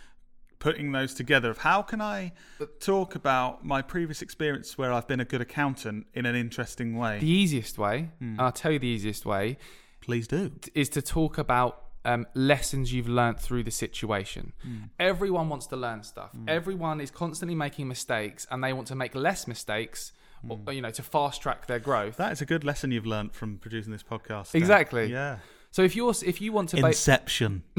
putting 0.60 0.92
those 0.92 1.12
together 1.12 1.50
of 1.50 1.58
how 1.58 1.82
can 1.82 2.00
I 2.00 2.32
talk 2.78 3.16
about 3.16 3.64
my 3.64 3.82
previous 3.82 4.22
experience 4.22 4.78
where 4.78 4.92
I've 4.92 5.08
been 5.08 5.18
a 5.18 5.24
good 5.24 5.40
accountant 5.40 6.06
in 6.14 6.24
an 6.24 6.36
interesting 6.36 6.96
way. 6.96 7.18
The 7.18 7.26
easiest 7.26 7.78
way, 7.78 8.10
and 8.20 8.40
I'll 8.40 8.52
tell 8.52 8.70
you 8.70 8.78
the 8.78 8.86
easiest 8.86 9.26
way, 9.26 9.58
Please 10.00 10.28
do. 10.28 10.52
is 10.74 10.88
to 10.90 11.02
talk 11.02 11.36
about 11.38 11.78
um, 12.04 12.26
lessons 12.34 12.92
you've 12.92 13.08
learnt 13.08 13.38
through 13.40 13.62
the 13.62 13.70
situation. 13.70 14.52
Hmm. 14.62 14.76
Everyone 14.98 15.48
wants 15.48 15.66
to 15.68 15.76
learn 15.76 16.02
stuff. 16.02 16.32
Hmm. 16.32 16.48
Everyone 16.48 17.00
is 17.00 17.10
constantly 17.12 17.54
making 17.54 17.86
mistakes, 17.88 18.44
and 18.50 18.62
they 18.62 18.72
want 18.72 18.88
to 18.88 18.96
make 18.96 19.14
less 19.14 19.46
mistakes, 19.46 20.12
or, 20.48 20.72
you 20.72 20.80
know, 20.80 20.90
to 20.90 21.02
fast 21.02 21.40
track 21.42 21.66
their 21.66 21.78
growth. 21.78 22.16
That 22.16 22.32
is 22.32 22.40
a 22.40 22.46
good 22.46 22.64
lesson 22.64 22.90
you've 22.90 23.06
learnt 23.06 23.34
from 23.34 23.58
producing 23.58 23.92
this 23.92 24.02
podcast. 24.02 24.54
Exactly. 24.54 25.06
Yeah. 25.06 25.38
So 25.70 25.82
if 25.82 25.96
you're 25.96 26.12
if 26.24 26.40
you 26.40 26.52
want 26.52 26.68
to 26.70 26.80
ba- 26.80 26.88
Inception. 26.88 27.62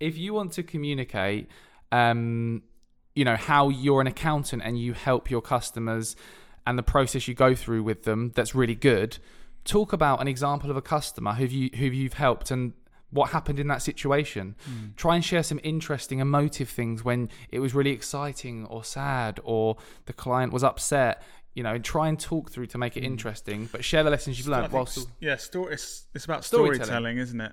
if 0.00 0.18
you 0.18 0.34
want 0.34 0.52
to 0.52 0.62
communicate, 0.62 1.48
um, 1.90 2.62
you 3.14 3.24
know 3.24 3.36
how 3.36 3.70
you're 3.70 4.00
an 4.00 4.06
accountant 4.06 4.62
and 4.64 4.78
you 4.78 4.92
help 4.92 5.30
your 5.30 5.40
customers 5.40 6.16
and 6.66 6.78
the 6.78 6.82
process 6.82 7.28
you 7.28 7.34
go 7.34 7.54
through 7.54 7.82
with 7.82 8.02
them, 8.02 8.32
that's 8.34 8.54
really 8.54 8.74
good. 8.74 9.18
Talk 9.64 9.92
about 9.92 10.20
an 10.20 10.28
example 10.28 10.70
of 10.70 10.76
a 10.76 10.82
customer 10.82 11.32
who 11.32 11.46
you 11.46 11.70
who 11.76 11.86
you've 11.86 12.14
helped 12.14 12.50
and 12.50 12.74
what 13.10 13.30
happened 13.30 13.58
in 13.58 13.68
that 13.68 13.82
situation. 13.82 14.56
Hmm. 14.64 14.88
Try 14.96 15.14
and 15.16 15.24
share 15.24 15.42
some 15.42 15.60
interesting, 15.62 16.18
emotive 16.18 16.68
things 16.68 17.04
when 17.04 17.30
it 17.50 17.60
was 17.60 17.74
really 17.74 17.92
exciting 17.92 18.66
or 18.66 18.84
sad 18.84 19.40
or 19.44 19.76
the 20.06 20.12
client 20.12 20.52
was 20.52 20.64
upset. 20.64 21.22
You 21.54 21.62
know, 21.62 21.72
and 21.72 21.82
try 21.82 22.08
and 22.08 22.20
talk 22.20 22.50
through 22.50 22.66
to 22.66 22.78
make 22.78 22.98
it 22.98 23.00
hmm. 23.00 23.06
interesting, 23.06 23.68
but 23.72 23.82
share 23.82 24.04
the 24.04 24.10
lessons 24.10 24.38
you've 24.38 24.48
learned 24.48 24.72
whilst. 24.72 25.08
yeah, 25.20 25.36
story. 25.36 25.72
It's, 25.72 26.04
it's 26.14 26.26
about 26.26 26.44
Storytelling. 26.44 26.84
storytelling. 26.84 27.18
isn't 27.18 27.40
it? 27.40 27.52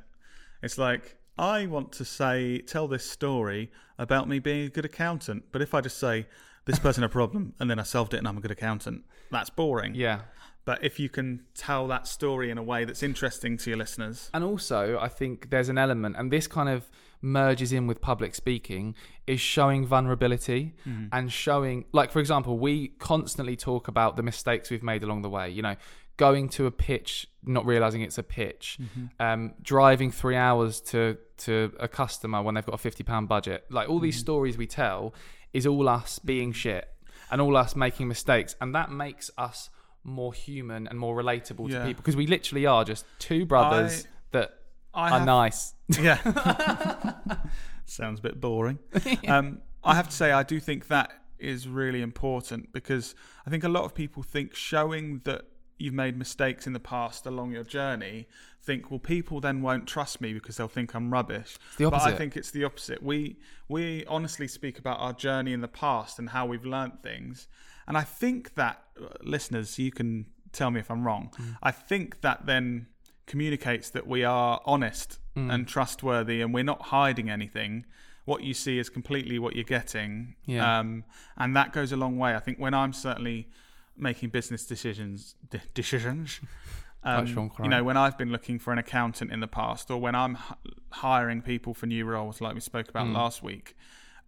It's 0.61 0.77
like 0.77 1.17
I 1.37 1.65
want 1.65 1.91
to 1.93 2.05
say, 2.05 2.59
tell 2.59 2.87
this 2.87 3.09
story 3.09 3.71
about 3.97 4.27
me 4.27 4.39
being 4.39 4.65
a 4.65 4.69
good 4.69 4.85
accountant, 4.85 5.45
but 5.51 5.61
if 5.61 5.73
I 5.73 5.81
just 5.81 5.97
say 5.97 6.27
this 6.65 6.79
person 6.79 7.03
a 7.03 7.09
problem 7.09 7.53
and 7.59 7.69
then 7.69 7.79
I 7.79 7.83
solved 7.83 8.13
it 8.13 8.17
and 8.17 8.27
I'm 8.27 8.37
a 8.37 8.41
good 8.41 8.51
accountant, 8.51 9.03
that's 9.31 9.49
boring. 9.49 9.95
Yeah. 9.95 10.21
But 10.65 10.83
if 10.83 10.99
you 10.99 11.09
can 11.09 11.41
tell 11.55 11.87
that 11.87 12.07
story 12.07 12.49
in 12.49 12.57
a 12.57 12.63
way 12.63 12.85
that's 12.85 13.03
interesting 13.03 13.57
to 13.57 13.69
your 13.69 13.77
listeners, 13.77 14.29
And 14.33 14.43
also, 14.43 14.97
I 14.99 15.09
think 15.09 15.49
there's 15.49 15.69
an 15.69 15.77
element, 15.77 16.15
and 16.17 16.31
this 16.31 16.47
kind 16.47 16.69
of 16.69 16.89
merges 17.21 17.71
in 17.71 17.87
with 17.87 18.01
public 18.01 18.35
speaking, 18.35 18.95
is 19.27 19.39
showing 19.39 19.85
vulnerability 19.85 20.75
mm-hmm. 20.87 21.07
and 21.11 21.31
showing, 21.31 21.85
like, 21.91 22.11
for 22.11 22.19
example, 22.19 22.57
we 22.57 22.89
constantly 22.99 23.55
talk 23.55 23.87
about 23.87 24.15
the 24.15 24.23
mistakes 24.23 24.69
we've 24.69 24.83
made 24.83 25.03
along 25.03 25.21
the 25.21 25.29
way. 25.29 25.49
You 25.49 25.61
know, 25.61 25.75
going 26.17 26.47
to 26.49 26.65
a 26.65 26.71
pitch, 26.71 27.27
not 27.43 27.65
realizing 27.65 28.01
it's 28.01 28.17
a 28.17 28.23
pitch, 28.23 28.77
mm-hmm. 28.81 29.05
um, 29.19 29.53
driving 29.61 30.11
three 30.11 30.35
hours 30.35 30.79
to 30.81 31.17
to 31.37 31.73
a 31.79 31.87
customer 31.87 32.41
when 32.41 32.55
they've 32.55 32.65
got 32.65 32.75
a 32.75 32.77
fifty 32.77 33.03
pound 33.03 33.27
budget. 33.27 33.65
Like 33.69 33.89
all 33.89 33.99
these 33.99 34.15
mm-hmm. 34.15 34.21
stories 34.21 34.57
we 34.57 34.67
tell 34.67 35.13
is 35.53 35.65
all 35.67 35.89
us 35.89 36.19
being 36.19 36.51
shit 36.51 36.89
and 37.31 37.41
all 37.41 37.57
us 37.57 37.75
making 37.75 38.07
mistakes, 38.07 38.55
and 38.61 38.75
that 38.75 38.91
makes 38.91 39.31
us 39.37 39.69
more 40.03 40.33
human 40.33 40.87
and 40.87 40.99
more 40.99 41.15
relatable 41.15 41.69
to 41.69 41.79
people 41.85 42.01
because 42.01 42.15
we 42.15 42.27
literally 42.27 42.65
are 42.65 42.83
just 42.83 43.05
two 43.19 43.45
brothers 43.45 44.05
I- 44.05 44.09
that 44.31 44.59
I 44.93 45.09
are 45.09 45.19
have, 45.19 45.25
nice. 45.25 45.73
Yeah. 45.99 46.17
Sounds 47.85 48.19
a 48.19 48.21
bit 48.21 48.39
boring. 48.39 48.79
um, 49.27 49.61
I 49.83 49.95
have 49.95 50.09
to 50.09 50.15
say, 50.15 50.31
I 50.31 50.43
do 50.43 50.59
think 50.59 50.87
that 50.87 51.11
is 51.39 51.67
really 51.67 52.01
important 52.01 52.71
because 52.71 53.15
I 53.45 53.49
think 53.49 53.63
a 53.63 53.69
lot 53.69 53.83
of 53.83 53.93
people 53.93 54.23
think 54.23 54.55
showing 54.55 55.21
that 55.25 55.45
you've 55.77 55.93
made 55.93 56.17
mistakes 56.17 56.65
in 56.67 56.73
the 56.73 56.79
past 56.79 57.25
along 57.25 57.51
your 57.51 57.63
journey 57.63 58.27
think 58.61 58.89
well 58.89 58.99
people 58.99 59.41
then 59.41 59.61
won't 59.61 59.85
trust 59.85 60.21
me 60.21 60.31
because 60.31 60.55
they'll 60.55 60.67
think 60.67 60.93
I'm 60.93 61.11
rubbish 61.11 61.57
the 61.77 61.89
but 61.89 62.01
I 62.01 62.13
think 62.13 62.37
it's 62.37 62.51
the 62.51 62.63
opposite 62.63 63.03
we 63.03 63.37
we 63.67 64.05
honestly 64.05 64.47
speak 64.47 64.79
about 64.79 64.99
our 64.99 65.11
journey 65.11 65.51
in 65.51 65.59
the 65.59 65.67
past 65.67 66.19
and 66.19 66.29
how 66.29 66.45
we've 66.45 66.65
learnt 66.65 67.03
things 67.03 67.47
and 67.87 67.97
I 67.97 68.03
think 68.03 68.55
that 68.55 68.81
uh, 69.01 69.07
listeners 69.21 69.77
you 69.79 69.91
can 69.91 70.25
tell 70.51 70.69
me 70.71 70.79
if 70.79 70.89
I'm 70.91 71.03
wrong 71.03 71.31
Mm. 71.39 71.57
I 71.63 71.71
think 71.71 72.21
that 72.21 72.45
then 72.45 72.87
communicates 73.25 73.89
that 73.91 74.05
we 74.07 74.23
are 74.23 74.61
honest 74.65 75.19
Mm. 75.35 75.51
and 75.53 75.67
trustworthy 75.67 76.41
and 76.41 76.53
we're 76.53 76.63
not 76.63 76.81
hiding 76.83 77.27
anything. 77.29 77.85
What 78.25 78.43
you 78.43 78.53
see 78.53 78.77
is 78.77 78.87
completely 78.89 79.39
what 79.39 79.55
you're 79.55 79.63
getting. 79.79 80.35
Yeah. 80.45 80.79
Um, 80.79 81.05
and 81.37 81.55
that 81.55 81.73
goes 81.73 81.91
a 81.91 81.97
long 81.97 82.17
way. 82.19 82.35
I 82.35 82.39
think 82.39 82.59
when 82.59 82.73
I'm 82.75 82.93
certainly 82.93 83.49
making 83.97 84.29
business 84.29 84.63
decisions, 84.65 85.35
de- 85.49 85.61
decisions, 85.73 86.39
um, 87.03 87.25
you 87.63 87.67
know, 87.69 87.83
when 87.83 87.97
I've 87.97 88.17
been 88.17 88.31
looking 88.31 88.59
for 88.59 88.71
an 88.71 88.77
accountant 88.79 89.31
in 89.31 89.39
the 89.39 89.47
past 89.47 89.89
or 89.91 89.99
when 89.99 90.13
I'm 90.15 90.35
h- 90.37 90.73
hiring 90.91 91.41
people 91.41 91.73
for 91.73 91.85
new 91.87 92.05
roles, 92.05 92.39
like 92.39 92.53
we 92.53 92.59
spoke 92.61 92.87
about 92.89 93.07
Mm. 93.07 93.13
last 93.15 93.41
week, 93.43 93.75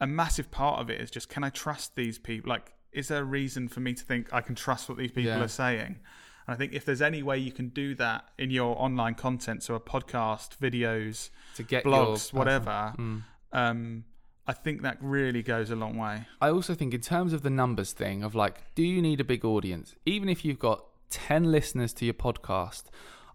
a 0.02 0.08
massive 0.08 0.50
part 0.52 0.80
of 0.82 0.90
it 0.90 1.00
is 1.00 1.10
just 1.12 1.30
can 1.30 1.44
I 1.44 1.50
trust 1.50 1.96
these 1.96 2.18
people? 2.18 2.50
Like, 2.50 2.74
is 2.96 3.08
there 3.10 3.22
a 3.22 3.26
reason 3.26 3.68
for 3.68 3.80
me 3.82 3.94
to 3.94 4.04
think 4.04 4.34
I 4.34 4.42
can 4.42 4.56
trust 4.56 4.88
what 4.90 4.98
these 4.98 5.12
people 5.12 5.32
Yeah. 5.32 5.42
are 5.44 5.48
saying? 5.48 6.00
And 6.48 6.54
I 6.54 6.56
think 6.56 6.74
if 6.74 6.86
there's 6.86 7.02
any 7.02 7.22
way 7.24 7.38
you 7.38 7.52
can 7.52 7.70
do 7.70 7.96
that 7.96 8.30
in 8.38 8.52
your 8.52 8.80
online 8.82 9.16
content, 9.16 9.64
so 9.64 9.76
a 9.76 9.80
podcast, 9.80 10.58
videos, 10.58 11.30
to 11.56 11.64
get 11.64 11.84
blogs, 11.84 12.32
your 12.32 12.40
whatever, 12.40 12.94
Mm. 12.98 13.24
um, 13.54 14.04
I 14.48 14.54
think 14.54 14.84
that 14.84 14.98
really 15.02 15.42
goes 15.42 15.72
a 15.72 15.76
long 15.76 15.98
way. 15.98 16.28
I 16.40 16.50
also 16.50 16.76
think 16.76 16.94
in 16.94 17.02
terms 17.02 17.34
of 17.34 17.42
the 17.42 17.50
numbers 17.50 17.94
thing 17.94 18.24
of 18.24 18.36
like, 18.36 18.76
do 18.76 18.84
you 18.84 19.02
need 19.02 19.20
a 19.20 19.24
big 19.24 19.44
audience? 19.44 19.96
Even 20.06 20.30
if 20.30 20.46
you've 20.46 20.60
got 20.60 20.86
ten 21.10 21.52
listeners 21.52 21.94
to 21.94 22.06
your 22.06 22.14
podcast, 22.14 22.84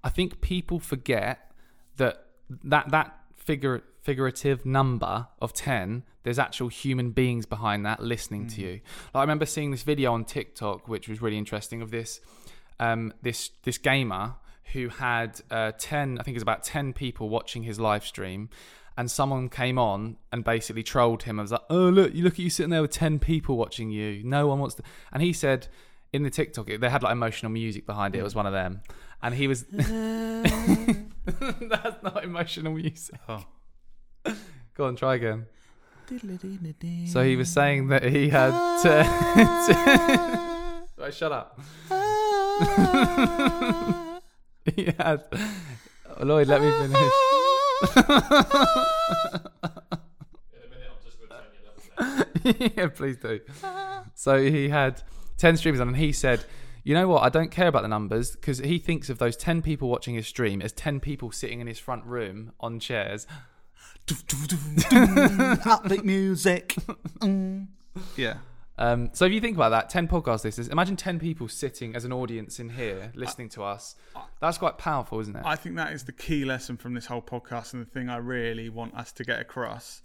I 0.04 0.08
think 0.08 0.40
people 0.40 0.78
forget 0.78 1.52
that 1.96 2.26
that 2.64 2.90
that 2.90 3.16
figure 3.36 3.82
figurative 4.02 4.64
number 4.64 5.28
of 5.40 5.52
ten, 5.52 6.04
there's 6.22 6.38
actual 6.38 6.68
human 6.68 7.10
beings 7.10 7.46
behind 7.46 7.84
that 7.86 8.00
listening 8.00 8.46
to 8.48 8.60
you. 8.60 8.72
Like, 9.14 9.16
I 9.16 9.20
remember 9.22 9.46
seeing 9.46 9.70
this 9.70 9.82
video 9.82 10.12
on 10.12 10.24
TikTok, 10.24 10.88
which 10.88 11.08
was 11.08 11.22
really 11.22 11.38
interesting, 11.38 11.82
of 11.82 11.90
this 11.90 12.20
um, 12.78 13.12
this 13.22 13.50
this 13.62 13.78
gamer 13.78 14.34
who 14.72 14.88
had 14.88 15.40
uh, 15.50 15.72
ten, 15.78 16.18
I 16.18 16.22
think 16.22 16.34
it 16.34 16.38
was 16.38 16.42
about 16.42 16.62
ten 16.62 16.92
people 16.92 17.28
watching 17.28 17.62
his 17.62 17.78
live 17.78 18.04
stream, 18.04 18.48
and 18.96 19.10
someone 19.10 19.48
came 19.48 19.78
on 19.78 20.16
and 20.32 20.44
basically 20.44 20.82
trolled 20.82 21.24
him. 21.24 21.38
I 21.38 21.42
was 21.42 21.52
like, 21.52 21.62
"Oh 21.70 21.88
look, 21.88 22.14
you 22.14 22.24
look 22.24 22.34
at 22.34 22.38
you 22.40 22.50
sitting 22.50 22.70
there 22.70 22.82
with 22.82 22.92
ten 22.92 23.18
people 23.18 23.56
watching 23.56 23.90
you. 23.90 24.22
No 24.24 24.46
one 24.46 24.58
wants 24.58 24.74
to." 24.76 24.82
And 25.12 25.22
he 25.22 25.32
said 25.32 25.68
in 26.12 26.22
the 26.22 26.30
TikTok, 26.30 26.66
they 26.66 26.90
had 26.90 27.02
like 27.02 27.12
emotional 27.12 27.52
music 27.52 27.86
behind 27.86 28.14
it. 28.14 28.18
It 28.18 28.24
was 28.24 28.34
one 28.34 28.46
of 28.46 28.52
them, 28.52 28.82
and 29.22 29.34
he 29.34 29.46
was. 29.46 29.64
That's 31.24 32.02
not 32.02 32.24
emotional 32.24 32.72
music. 32.72 33.16
Oh. 33.28 33.44
Go 34.80 34.86
on, 34.86 34.96
try 34.96 35.16
again. 35.16 35.44
So 37.06 37.22
he 37.22 37.36
was 37.36 37.50
saying 37.50 37.88
that 37.88 38.02
he 38.02 38.30
had 38.30 38.52
to. 38.80 39.04
Ah. 39.06 40.84
right, 40.96 41.12
shut 41.12 41.30
up. 41.32 41.60
Ah. 41.90 42.60
he 44.74 44.84
had. 44.98 45.22
Oh, 46.16 46.24
Lloyd, 46.24 46.48
let 46.48 46.62
me 46.62 46.70
finish. 46.70 47.12
yeah, 52.74 52.88
please 52.88 53.18
do. 53.18 53.40
So 54.14 54.42
he 54.42 54.70
had 54.70 55.02
10 55.36 55.58
streamers 55.58 55.82
on, 55.82 55.88
and 55.88 55.98
he 55.98 56.10
said, 56.10 56.46
You 56.84 56.94
know 56.94 57.06
what? 57.06 57.22
I 57.22 57.28
don't 57.28 57.50
care 57.50 57.68
about 57.68 57.82
the 57.82 57.88
numbers 57.88 58.30
because 58.30 58.60
he 58.60 58.78
thinks 58.78 59.10
of 59.10 59.18
those 59.18 59.36
10 59.36 59.60
people 59.60 59.90
watching 59.90 60.14
his 60.14 60.26
stream 60.26 60.62
as 60.62 60.72
10 60.72 61.00
people 61.00 61.32
sitting 61.32 61.60
in 61.60 61.66
his 61.66 61.78
front 61.78 62.06
room 62.06 62.52
on 62.60 62.80
chairs. 62.80 63.26
Upbeat 65.70 66.04
music. 66.04 66.74
Yeah. 68.16 68.38
Um, 68.78 69.10
so 69.12 69.26
if 69.26 69.32
you 69.32 69.40
think 69.42 69.56
about 69.56 69.68
that, 69.70 69.90
ten 69.90 70.08
podcast 70.08 70.42
listeners. 70.44 70.68
Imagine 70.68 70.96
ten 70.96 71.18
people 71.18 71.48
sitting 71.48 71.94
as 71.94 72.06
an 72.06 72.12
audience 72.14 72.58
in 72.58 72.70
here 72.70 73.12
listening 73.14 73.50
to 73.50 73.62
us. 73.62 73.94
That's 74.40 74.56
quite 74.56 74.78
powerful, 74.78 75.20
isn't 75.20 75.36
it? 75.36 75.42
I 75.44 75.54
think 75.54 75.76
that 75.76 75.92
is 75.92 76.04
the 76.04 76.12
key 76.12 76.46
lesson 76.46 76.78
from 76.78 76.94
this 76.94 77.04
whole 77.04 77.20
podcast 77.20 77.74
and 77.74 77.84
the 77.84 77.90
thing 77.90 78.08
I 78.08 78.16
really 78.16 78.70
want 78.70 78.94
us 78.94 79.12
to 79.12 79.24
get 79.24 79.38
across. 79.38 80.00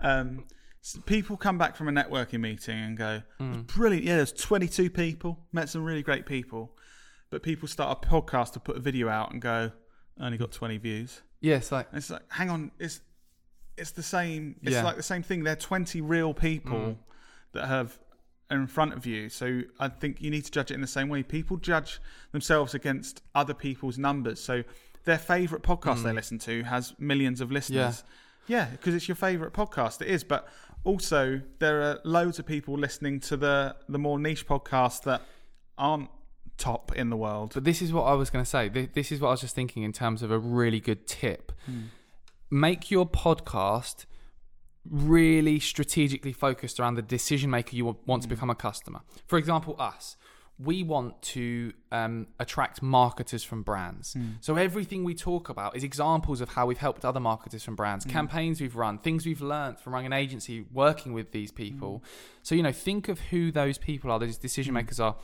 Um, 0.00 0.44
people 1.06 1.36
come 1.36 1.58
back 1.58 1.76
from 1.76 1.88
a 1.88 1.92
networking 1.92 2.40
meeting 2.40 2.78
and 2.78 2.96
go. 2.96 3.22
Brilliant. 3.74 4.04
Yeah, 4.04 4.16
there's 4.16 4.32
22 4.32 4.90
people, 4.90 5.38
met 5.52 5.68
some 5.68 5.84
really 5.84 6.02
great 6.02 6.24
people. 6.24 6.72
But 7.30 7.42
people 7.42 7.68
start 7.68 8.04
a 8.04 8.08
podcast 8.08 8.52
to 8.54 8.60
put 8.60 8.76
a 8.76 8.80
video 8.80 9.08
out 9.08 9.32
and 9.32 9.40
go, 9.42 9.70
only 10.20 10.38
got 10.38 10.52
20 10.52 10.76
views. 10.78 11.22
Yes, 11.40 11.72
like 11.72 11.88
And 11.90 11.98
it's 11.98 12.10
like, 12.10 12.22
hang 12.30 12.50
on, 12.50 12.70
it's 12.78 13.00
it's 13.76 13.92
the 13.92 14.02
same. 14.02 14.56
It's 14.62 14.72
Yeah. 14.72 14.84
like 14.84 14.96
the 14.96 15.02
same 15.02 15.22
thing. 15.22 15.42
They're 15.42 15.56
20 15.56 16.00
real 16.02 16.34
people 16.34 16.78
Mm. 16.78 16.96
that 17.52 17.66
have 17.66 17.98
in 18.50 18.66
front 18.66 18.92
of 18.92 19.06
you. 19.06 19.28
So 19.30 19.62
I 19.78 19.88
think 19.88 20.20
you 20.20 20.30
need 20.30 20.44
to 20.44 20.50
judge 20.50 20.70
it 20.70 20.74
in 20.74 20.80
the 20.82 20.86
same 20.86 21.08
way. 21.08 21.22
People 21.22 21.56
judge 21.56 22.00
themselves 22.32 22.74
against 22.74 23.22
other 23.34 23.54
people's 23.54 23.96
numbers. 23.96 24.38
So 24.40 24.64
their 25.04 25.18
favorite 25.18 25.62
podcast 25.62 26.02
they 26.02 26.12
listen 26.12 26.38
to 26.40 26.64
has 26.64 26.94
millions 26.98 27.40
of 27.40 27.50
listeners. 27.50 28.04
Yeah, 28.46 28.66
because 28.66 28.94
it's 28.94 29.08
your 29.08 29.14
favorite 29.14 29.52
podcast. 29.54 30.02
It 30.02 30.08
is, 30.08 30.24
but 30.24 30.46
also 30.84 31.40
there 31.60 31.80
are 31.80 32.00
loads 32.04 32.38
of 32.38 32.44
people 32.46 32.76
listening 32.76 33.20
to 33.20 33.36
the 33.36 33.76
the 33.88 33.98
more 33.98 34.18
niche 34.18 34.46
podcasts 34.46 35.02
that 35.04 35.22
aren't 35.78 36.10
top 36.60 36.94
in 36.94 37.10
the 37.10 37.16
world. 37.16 37.52
But 37.54 37.64
this 37.64 37.82
is 37.82 37.92
what 37.92 38.02
I 38.02 38.12
was 38.14 38.30
going 38.30 38.44
to 38.44 38.48
say. 38.48 38.68
This 38.68 39.10
is 39.10 39.20
what 39.20 39.28
I 39.28 39.30
was 39.32 39.40
just 39.40 39.54
thinking 39.54 39.82
in 39.82 39.92
terms 39.92 40.22
of 40.22 40.30
a 40.30 40.38
really 40.38 40.78
good 40.78 41.06
tip. 41.06 41.50
Hmm. 41.66 41.84
Make 42.50 42.90
your 42.90 43.08
podcast 43.08 44.04
really 44.88 45.58
strategically 45.58 46.32
focused 46.32 46.78
around 46.78 46.94
the 46.94 47.02
decision 47.02 47.50
maker 47.50 47.74
you 47.74 47.96
want 48.06 48.22
to 48.22 48.28
hmm. 48.28 48.34
become 48.34 48.50
a 48.50 48.54
customer. 48.54 49.00
For 49.26 49.38
example, 49.38 49.74
us. 49.78 50.16
We 50.62 50.82
want 50.82 51.22
to 51.22 51.72
um, 51.90 52.26
attract 52.38 52.82
marketers 52.82 53.42
from 53.42 53.62
brands. 53.62 54.12
Hmm. 54.12 54.32
So 54.42 54.56
everything 54.56 55.04
we 55.04 55.14
talk 55.14 55.48
about 55.48 55.74
is 55.74 55.82
examples 55.82 56.42
of 56.42 56.50
how 56.50 56.66
we've 56.66 56.76
helped 56.76 57.02
other 57.02 57.18
marketers 57.18 57.64
from 57.64 57.76
brands, 57.76 58.04
campaigns 58.04 58.60
we've 58.60 58.76
run, 58.76 58.98
things 58.98 59.24
we've 59.24 59.40
learned 59.40 59.78
from 59.78 59.94
running 59.94 60.08
an 60.08 60.12
agency, 60.12 60.66
working 60.70 61.14
with 61.14 61.32
these 61.32 61.50
people. 61.50 62.04
So 62.42 62.54
you 62.54 62.62
know, 62.62 62.72
think 62.72 63.08
of 63.08 63.18
who 63.20 63.50
those 63.50 63.78
people 63.78 64.10
are, 64.10 64.18
those 64.18 64.36
decision 64.36 64.74
makers 64.74 65.00
are, 65.00 65.16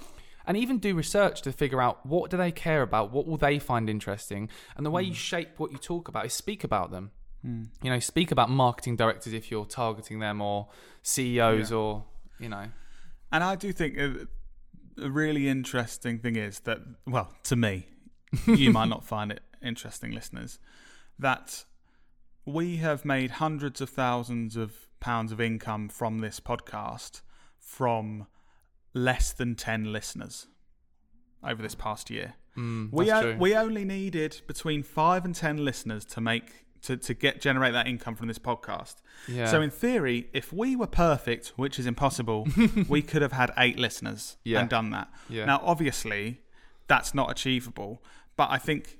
and 0.46 0.56
even 0.56 0.78
do 0.78 0.94
research 0.94 1.42
to 1.42 1.52
figure 1.52 1.80
out 1.80 2.06
what 2.06 2.30
do 2.30 2.36
they 2.36 2.52
care 2.52 2.82
about, 2.82 3.10
what 3.10 3.26
will 3.26 3.36
they 3.36 3.58
find 3.58 3.90
interesting, 3.90 4.48
and 4.76 4.86
the 4.86 4.90
way 4.90 5.02
you 5.02 5.08
hmm. 5.10 5.14
shape 5.14 5.58
what 5.58 5.72
you 5.72 5.78
talk 5.78 6.08
about 6.08 6.26
is 6.26 6.32
speak 6.32 6.64
about 6.64 6.90
them. 6.90 7.10
Hmm. 7.42 7.64
You 7.82 7.90
know, 7.90 7.98
speak 8.00 8.30
about 8.30 8.50
marketing 8.50 8.96
directors 8.96 9.32
if 9.32 9.50
you're 9.50 9.66
targeting 9.66 10.20
them, 10.20 10.40
or 10.40 10.68
CEOs, 11.02 11.70
Yeah. 11.70 11.76
or 11.76 12.04
you 12.38 12.48
know, 12.48 12.66
And 13.32 13.42
I 13.42 13.56
do 13.56 13.72
think 13.72 13.96
a, 13.98 14.28
a 15.02 15.10
really 15.10 15.48
interesting 15.48 16.18
thing 16.18 16.36
is 16.36 16.60
that, 16.60 16.78
well, 17.06 17.32
to 17.44 17.56
me, 17.56 17.88
you 18.46 18.70
might 18.70 18.88
not 18.88 19.04
find 19.04 19.32
it 19.32 19.40
interesting, 19.62 20.12
listeners, 20.12 20.58
that 21.18 21.64
we 22.44 22.76
have 22.76 23.04
made 23.04 23.32
hundreds 23.32 23.80
of 23.80 23.90
thousands 23.90 24.56
of 24.56 24.86
pounds 25.00 25.32
of 25.32 25.40
income 25.40 25.88
from 25.88 26.18
this 26.18 26.40
podcast 26.40 27.22
from 27.58 28.26
less 28.96 29.32
than 29.32 29.54
10 29.54 29.92
listeners 29.92 30.46
over 31.44 31.62
this 31.62 31.74
past 31.74 32.10
year. 32.10 32.34
mm, 32.56 32.90
We, 32.92 33.12
o- 33.12 33.36
we 33.36 33.54
only 33.54 33.84
needed 33.84 34.40
between 34.46 34.82
five 34.82 35.24
and 35.24 35.34
10 35.34 35.64
listeners 35.64 36.04
to 36.06 36.20
make. 36.20 36.64
To, 36.82 36.96
to 36.96 37.14
get 37.14 37.40
generate 37.40 37.72
that 37.72 37.88
income 37.88 38.14
from 38.14 38.28
this 38.28 38.38
podcast. 38.38 38.96
yeah. 39.26 39.46
So 39.46 39.60
in 39.60 39.70
theory, 39.70 40.28
if 40.32 40.52
we 40.52 40.76
were 40.76 40.86
perfect, 40.86 41.48
which 41.56 41.80
is 41.80 41.86
impossible, 41.86 42.46
we 42.88 43.02
could 43.02 43.22
have 43.22 43.32
had 43.32 43.50
eight 43.58 43.76
listeners 43.76 44.36
Yeah. 44.44 44.60
and 44.60 44.68
done 44.68 44.90
that. 44.90 45.08
Yeah. 45.28 45.46
Now, 45.46 45.60
obviously, 45.64 46.42
that's 46.86 47.12
not 47.12 47.28
achievable. 47.28 48.04
But 48.36 48.50
I 48.50 48.58
think 48.58 48.98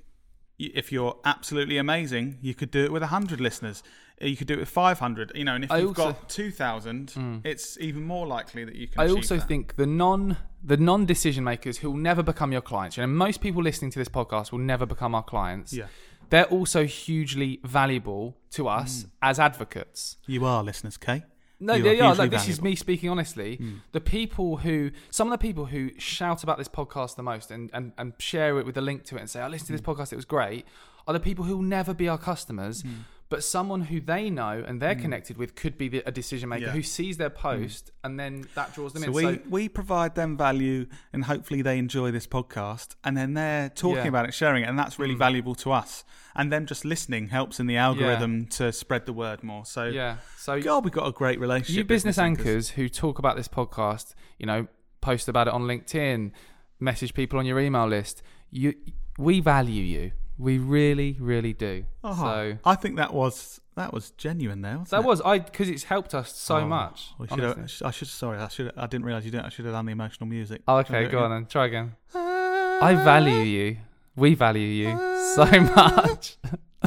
if 0.59 0.91
you're 0.91 1.17
absolutely 1.25 1.77
amazing, 1.77 2.37
you 2.41 2.53
could 2.55 2.71
do 2.71 2.83
it 2.83 2.91
with 2.91 3.03
hundred 3.03 3.39
listeners. 3.39 3.83
Uh, 4.21 4.25
You 4.25 4.35
could 4.35 4.47
do 4.47 4.55
it 4.55 4.59
with 4.59 4.69
five 4.69 4.99
hundred. 4.99 5.31
You 5.35 5.43
know, 5.45 5.55
and 5.55 5.63
if 5.63 5.71
I 5.71 5.77
you've 5.79 5.89
also- 5.89 6.13
got 6.13 6.29
two 6.29 6.51
thousand, 6.51 7.13
it's 7.43 7.77
even 7.79 8.03
more 8.03 8.25
likely 8.27 8.63
that 8.65 8.75
you 8.75 8.87
can. 8.87 8.99
I 9.01 9.09
also 9.09 9.37
that. 9.37 9.47
think 9.47 9.75
the 9.75 9.85
non 9.85 10.37
the 10.63 10.77
non 10.77 11.05
decision 11.05 11.43
makers 11.43 11.77
who 11.79 11.91
will 11.91 11.99
never 11.99 12.23
become 12.23 12.51
your 12.51 12.61
clients. 12.63 12.97
You 12.97 13.03
know, 13.03 13.07
most 13.07 13.41
people 13.41 13.61
listening 13.61 13.91
to 13.91 13.99
this 13.99 14.09
podcast 14.09 14.51
will 14.51 14.59
never 14.73 14.85
become 14.85 15.13
our 15.15 15.23
clients. 15.23 15.71
Yeah. 15.73 15.85
They're 16.29 16.45
also 16.45 16.85
hugely 16.85 17.61
valuable 17.63 18.35
to 18.51 18.67
us 18.67 19.05
as 19.21 19.39
advocates. 19.39 20.17
you 20.25 20.43
are 20.43 20.61
listeners, 20.63 20.97
Kay. 20.97 21.23
No, 21.59 21.73
they 21.79 21.99
are 21.99 22.09
are. 22.11 22.15
Like, 22.15 22.31
this 22.31 22.47
is 22.47 22.61
me 22.61 22.75
speaking 22.75 23.09
honestly. 23.09 23.59
The 23.91 24.01
people 24.01 24.57
who, 24.57 24.91
some 25.09 25.27
of 25.27 25.31
the 25.31 25.37
people 25.47 25.65
who 25.65 25.91
shout 25.97 26.43
about 26.43 26.57
this 26.57 26.67
podcast 26.67 27.15
the 27.15 27.23
most 27.23 27.49
and, 27.51 27.69
and, 27.73 27.93
and 27.97 28.13
share 28.19 28.59
it 28.59 28.65
with 28.65 28.77
a 28.77 28.81
link 28.81 29.03
to 29.05 29.15
it 29.15 29.21
and 29.21 29.29
say, 29.29 29.41
I 29.41 29.47
listened 29.47 29.67
to 29.67 29.73
this 29.73 29.81
podcast, 29.81 30.13
it 30.13 30.17
was 30.17 30.25
great, 30.25 30.65
are 31.07 31.13
the 31.13 31.19
people 31.19 31.45
who 31.45 31.57
will 31.57 31.63
never 31.63 31.93
be 31.93 32.07
our 32.07 32.17
customers. 32.17 32.83
But 33.29 33.43
someone 33.43 33.81
who 33.81 33.99
they 33.99 34.29
know 34.29 34.63
and 34.65 34.81
they're 34.81 34.95
connected 34.95 35.37
with 35.37 35.53
could 35.53 35.77
be 35.77 35.89
the, 35.89 36.01
a 36.05 36.11
decision 36.11 36.47
maker 36.47 36.67
Yeah. 36.67 36.71
who 36.71 36.81
sees 36.81 37.17
their 37.17 37.29
post 37.29 37.91
and 38.03 38.17
then 38.17 38.47
that 38.55 38.73
draws 38.73 38.93
them 38.93 39.03
So 39.03 39.09
in. 39.09 39.13
we, 39.13 39.21
so, 39.23 39.39
we 39.49 39.67
provide 39.69 40.15
them 40.15 40.37
value 40.37 40.85
and 41.11 41.25
hopefully 41.25 41.61
they 41.61 41.77
enjoy 41.77 42.11
this 42.11 42.25
podcast 42.25 42.95
and 43.03 43.17
then 43.17 43.33
they're 43.33 43.67
talking 43.69 43.97
Yeah. 44.03 44.07
about 44.07 44.25
it, 44.29 44.33
sharing 44.33 44.63
it, 44.63 44.67
and 44.69 44.79
that's 44.79 44.97
really 44.97 45.15
Mm. 45.15 45.19
valuable 45.19 45.55
to 45.55 45.73
us. 45.73 46.05
And 46.35 46.53
them 46.53 46.65
just 46.65 46.85
listening 46.85 47.27
helps 47.27 47.59
in 47.59 47.67
the 47.67 47.75
algorithm 47.75 48.45
to 48.47 48.71
spread 48.71 49.05
the 49.05 49.13
word 49.13 49.43
more. 49.43 49.65
So 49.65 49.85
yeah. 49.87 50.17
So 50.37 50.61
God, 50.61 50.85
we've 50.85 50.93
got 50.93 51.07
a 51.07 51.11
great 51.11 51.39
relationship. 51.39 51.75
you 51.75 51.83
business 51.83 52.17
anchors. 52.17 52.45
anchors 52.45 52.69
who 52.71 52.87
talk 52.87 53.19
about 53.19 53.35
this 53.35 53.47
podcast, 53.49 54.13
you 54.39 54.45
know, 54.45 54.67
post 55.01 55.27
about 55.27 55.47
it 55.47 55.53
on 55.53 55.63
LinkedIn, 55.63 56.31
message 56.79 57.13
people 57.13 57.39
on 57.39 57.45
your 57.45 57.59
email 57.59 57.87
list. 57.87 58.21
You, 58.51 58.75
we 59.17 59.41
value 59.41 59.83
you. 59.83 60.11
We 60.39 60.57
really, 60.59 61.17
really 61.19 61.53
do. 61.53 61.85
Oh, 62.03 62.15
So 62.15 62.57
I 62.63 62.75
think 62.75 62.97
that 62.97 63.13
was 63.13 63.59
that 63.75 63.91
was 63.93 64.11
genuine 64.11 64.61
there. 64.61 64.79
That 64.89 65.01
it? 65.01 65.05
was 65.05 65.21
I 65.21 65.39
because 65.39 65.69
it's 65.69 65.83
helped 65.85 66.13
us 66.13 66.35
so 66.35 66.57
Oh, 66.57 66.65
much. 66.67 67.09
We 67.17 67.27
should 67.27 67.39
have, 67.39 67.59
I 67.83 67.91
should- 67.91 68.07
Sorry, 68.07 68.37
I 68.39 68.47
should. 68.47 68.71
I 68.77 68.87
didn't 68.87 69.05
realize 69.05 69.25
you 69.25 69.31
didn't. 69.31 69.45
I 69.45 69.49
should 69.49 69.65
have 69.65 69.73
done 69.73 69.85
the 69.85 69.91
emotional 69.91 70.27
music. 70.27 70.61
Oh, 70.67 70.77
okay, 70.77 71.07
go 71.07 71.23
on 71.23 71.31
then. 71.31 71.45
Try 71.47 71.65
again. 71.67 71.95
I 72.15 72.93
value 73.03 73.39
you. 73.41 73.77
We 74.15 74.33
value 74.35 74.67
you 74.67 74.97
so 75.35 75.45
much. 75.75 76.37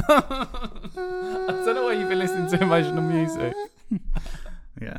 I 0.07 1.61
don't 1.65 1.75
know 1.75 1.83
why 1.85 1.93
you've 1.93 2.09
been 2.09 2.19
listening 2.19 2.47
to 2.49 2.61
emotional 2.61 3.01
music. 3.03 3.53
Yeah. 4.81 4.97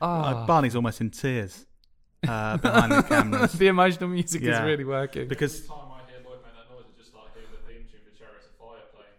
Oh, 0.00 0.06
Uh, 0.06 0.46
Barney's 0.46 0.74
almost 0.76 1.00
in 1.00 1.10
tears 1.10 1.64
uh, 2.28 2.56
behind 2.58 2.92
the 2.92 3.02
cameras 3.08 3.52
the 3.54 3.68
emotional 3.68 4.10
music 4.10 4.42
Yeah. 4.42 4.58
is 4.58 4.66
really 4.66 4.84
working. 4.84 5.26
because 5.28 5.66
time 5.66 5.78
I 5.90 6.10
hear 6.10 6.20
Lloyd 6.24 6.40
make 6.44 6.52
that 6.54 6.68
noise, 6.74 6.84
it's 6.90 6.98
just 6.98 7.14
like 7.14 7.32
hearing 7.34 7.48
the 7.50 7.62
theme 7.66 7.86
tune 7.90 8.00
for 8.04 8.12
Chariots 8.18 8.46
of 8.46 8.54
Fire 8.58 8.84
playing. 8.92 9.16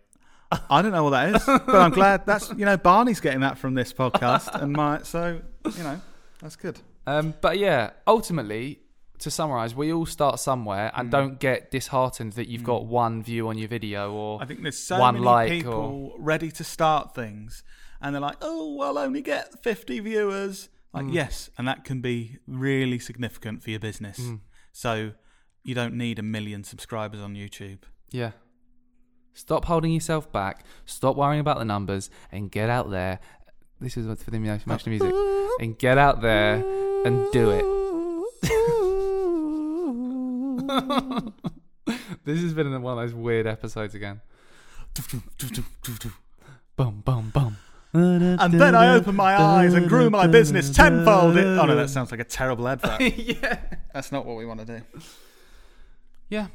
I 0.69 0.81
don't 0.81 0.91
know 0.91 1.03
what 1.03 1.11
that 1.11 1.35
is, 1.35 1.43
but 1.45 1.75
I'm 1.75 1.91
glad 1.91 2.25
that's 2.25 2.49
you 2.51 2.65
know 2.65 2.77
Barney's 2.77 3.19
getting 3.19 3.41
that 3.41 3.57
from 3.57 3.73
this 3.73 3.93
podcast 3.93 4.53
and 4.61 4.73
my 4.73 5.01
so 5.03 5.41
you 5.77 5.83
know 5.83 5.99
that's 6.41 6.55
good. 6.55 6.79
Um, 7.05 7.33
but 7.41 7.57
yeah, 7.57 7.91
ultimately, 8.07 8.79
to 9.19 9.29
summarize, 9.31 9.75
we 9.75 9.91
all 9.91 10.05
start 10.05 10.39
somewhere 10.39 10.91
and 10.95 11.11
don't 11.11 11.39
get 11.39 11.69
disheartened 11.71 12.33
that 12.33 12.47
you've 12.47 12.63
got 12.63 12.85
one 12.85 13.21
view 13.23 13.47
on 13.49 13.57
your 13.57 13.67
video 13.67 14.11
or 14.13 14.41
I 14.41 14.45
think 14.45 14.61
there's 14.61 14.77
so 14.79 14.99
One 14.99 15.15
many 15.15 15.25
like 15.25 15.49
people 15.49 16.13
ready 16.17 16.51
to 16.51 16.63
start 16.63 17.13
things, 17.15 17.63
and 18.01 18.13
they're 18.15 18.21
like, 18.21 18.37
"Oh, 18.41 18.79
I'll 18.81 18.97
only 18.97 19.21
get 19.21 19.61
50 19.63 19.99
viewers." 20.01 20.69
Like, 20.93 21.05
Mm. 21.05 21.13
yes, 21.13 21.49
and 21.57 21.67
that 21.67 21.83
can 21.85 22.01
be 22.01 22.37
really 22.47 22.99
significant 22.99 23.63
for 23.63 23.71
your 23.71 23.79
business. 23.79 24.19
Mm. 24.19 24.41
So 24.71 25.13
you 25.63 25.73
don't 25.73 25.95
need 25.95 26.19
a 26.19 26.23
million 26.23 26.63
subscribers 26.63 27.19
on 27.21 27.33
YouTube. 27.35 27.79
yeah. 28.11 28.31
Stop 29.33 29.65
holding 29.65 29.91
yourself 29.91 30.31
back. 30.31 30.65
Stop 30.85 31.15
worrying 31.15 31.39
about 31.41 31.59
the 31.59 31.65
numbers 31.65 32.09
and 32.31 32.51
get 32.51 32.69
out 32.69 32.91
there. 32.91 33.19
This 33.79 33.97
is 33.97 34.07
what's 34.07 34.23
for 34.23 34.31
the 34.31 34.39
music. 34.39 35.13
And 35.59 35.77
get 35.77 35.97
out 35.97 36.21
there 36.21 36.55
and 37.05 37.31
do 37.31 37.51
it. 37.51 37.65
this 42.25 42.41
has 42.41 42.53
been 42.53 42.81
one 42.81 42.97
of 42.97 43.03
those 43.03 43.13
weird 43.13 43.47
episodes 43.47 43.95
again. 43.95 44.21
Bum 46.75 47.01
bum 47.03 47.31
bum. 47.33 47.57
And 47.93 48.53
then 48.53 48.75
I 48.75 48.95
opened 48.95 49.17
my 49.17 49.39
eyes 49.39 49.73
and 49.73 49.87
grew 49.87 50.09
my 50.09 50.27
business 50.27 50.69
tenfold. 50.69 51.37
It- 51.37 51.45
oh 51.45 51.65
no, 51.65 51.75
that 51.75 51.89
sounds 51.89 52.11
like 52.11 52.19
a 52.19 52.23
terrible 52.25 52.67
advert. 52.67 53.01
yeah. 53.17 53.59
That's 53.93 54.11
not 54.11 54.25
what 54.25 54.37
we 54.37 54.45
want 54.45 54.59
to 54.61 54.65
do. 54.65 54.81
Yeah. 56.29 56.47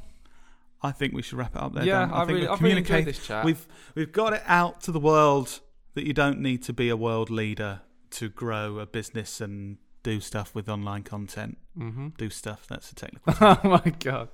I 0.83 0.93
think 0.93 1.13
we 1.13 1.23
should 1.23 1.39
wrap 1.39 1.57
it 1.57 1.63
up 1.63 1.75
there. 1.75 1.85
Yeah, 1.85 2.01
Dan. 2.01 2.11
I 2.13 2.19
think 2.21 2.29
really, 2.29 2.41
we've 2.41 2.51
I've 2.51 2.61
really 2.63 2.83
communicated- 2.83 3.15
this 3.15 3.27
chat. 3.27 3.45
We've 3.45 3.67
we've 3.95 4.13
got 4.13 4.33
it 4.33 4.43
out 4.47 4.81
to 4.83 4.93
the 4.93 5.01
world 5.01 5.61
that 5.95 6.07
you 6.07 6.13
don't 6.13 6.41
need 6.41 6.63
to 6.65 6.73
be 6.73 6.89
a 6.89 6.97
world 6.97 7.31
leader 7.31 7.81
to 8.11 8.29
grow 8.29 8.79
a 8.79 8.87
business 8.87 9.41
and 9.41 9.79
do 10.03 10.21
stuff 10.21 10.55
with 10.55 10.69
online 10.69 11.03
content. 11.03 11.59
mm-hmm. 11.77 12.09
Do 12.17 12.31
stuff. 12.31 12.67
That's 12.69 12.91
a 12.93 12.95
technical. 12.95 13.35
Oh 13.41 13.59
my 13.65 13.93
god. 13.99 14.29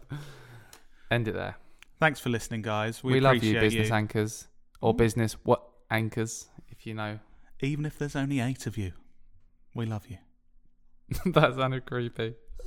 End 1.10 1.26
it 1.28 1.32
there. 1.32 1.56
Thanks 1.98 2.20
for 2.20 2.28
listening, 2.28 2.62
guys. 2.62 3.02
We, 3.02 3.14
We, 3.14 3.20
love 3.20 3.42
you, 3.42 3.58
business 3.58 3.90
anchors 3.90 4.48
or 4.80 4.92
business 4.94 5.34
what 5.44 5.62
anchors, 5.90 6.48
if 6.68 6.86
you 6.86 6.94
know. 6.94 7.18
Even 7.60 7.86
if 7.86 7.98
there's 7.98 8.16
only 8.16 8.40
eight 8.40 8.66
of 8.66 8.76
you, 8.76 8.92
we 9.74 9.86
love 9.86 10.06
you. 10.08 10.18
that 11.32 11.54
sounded 11.54 11.86
creepy. 11.86 12.34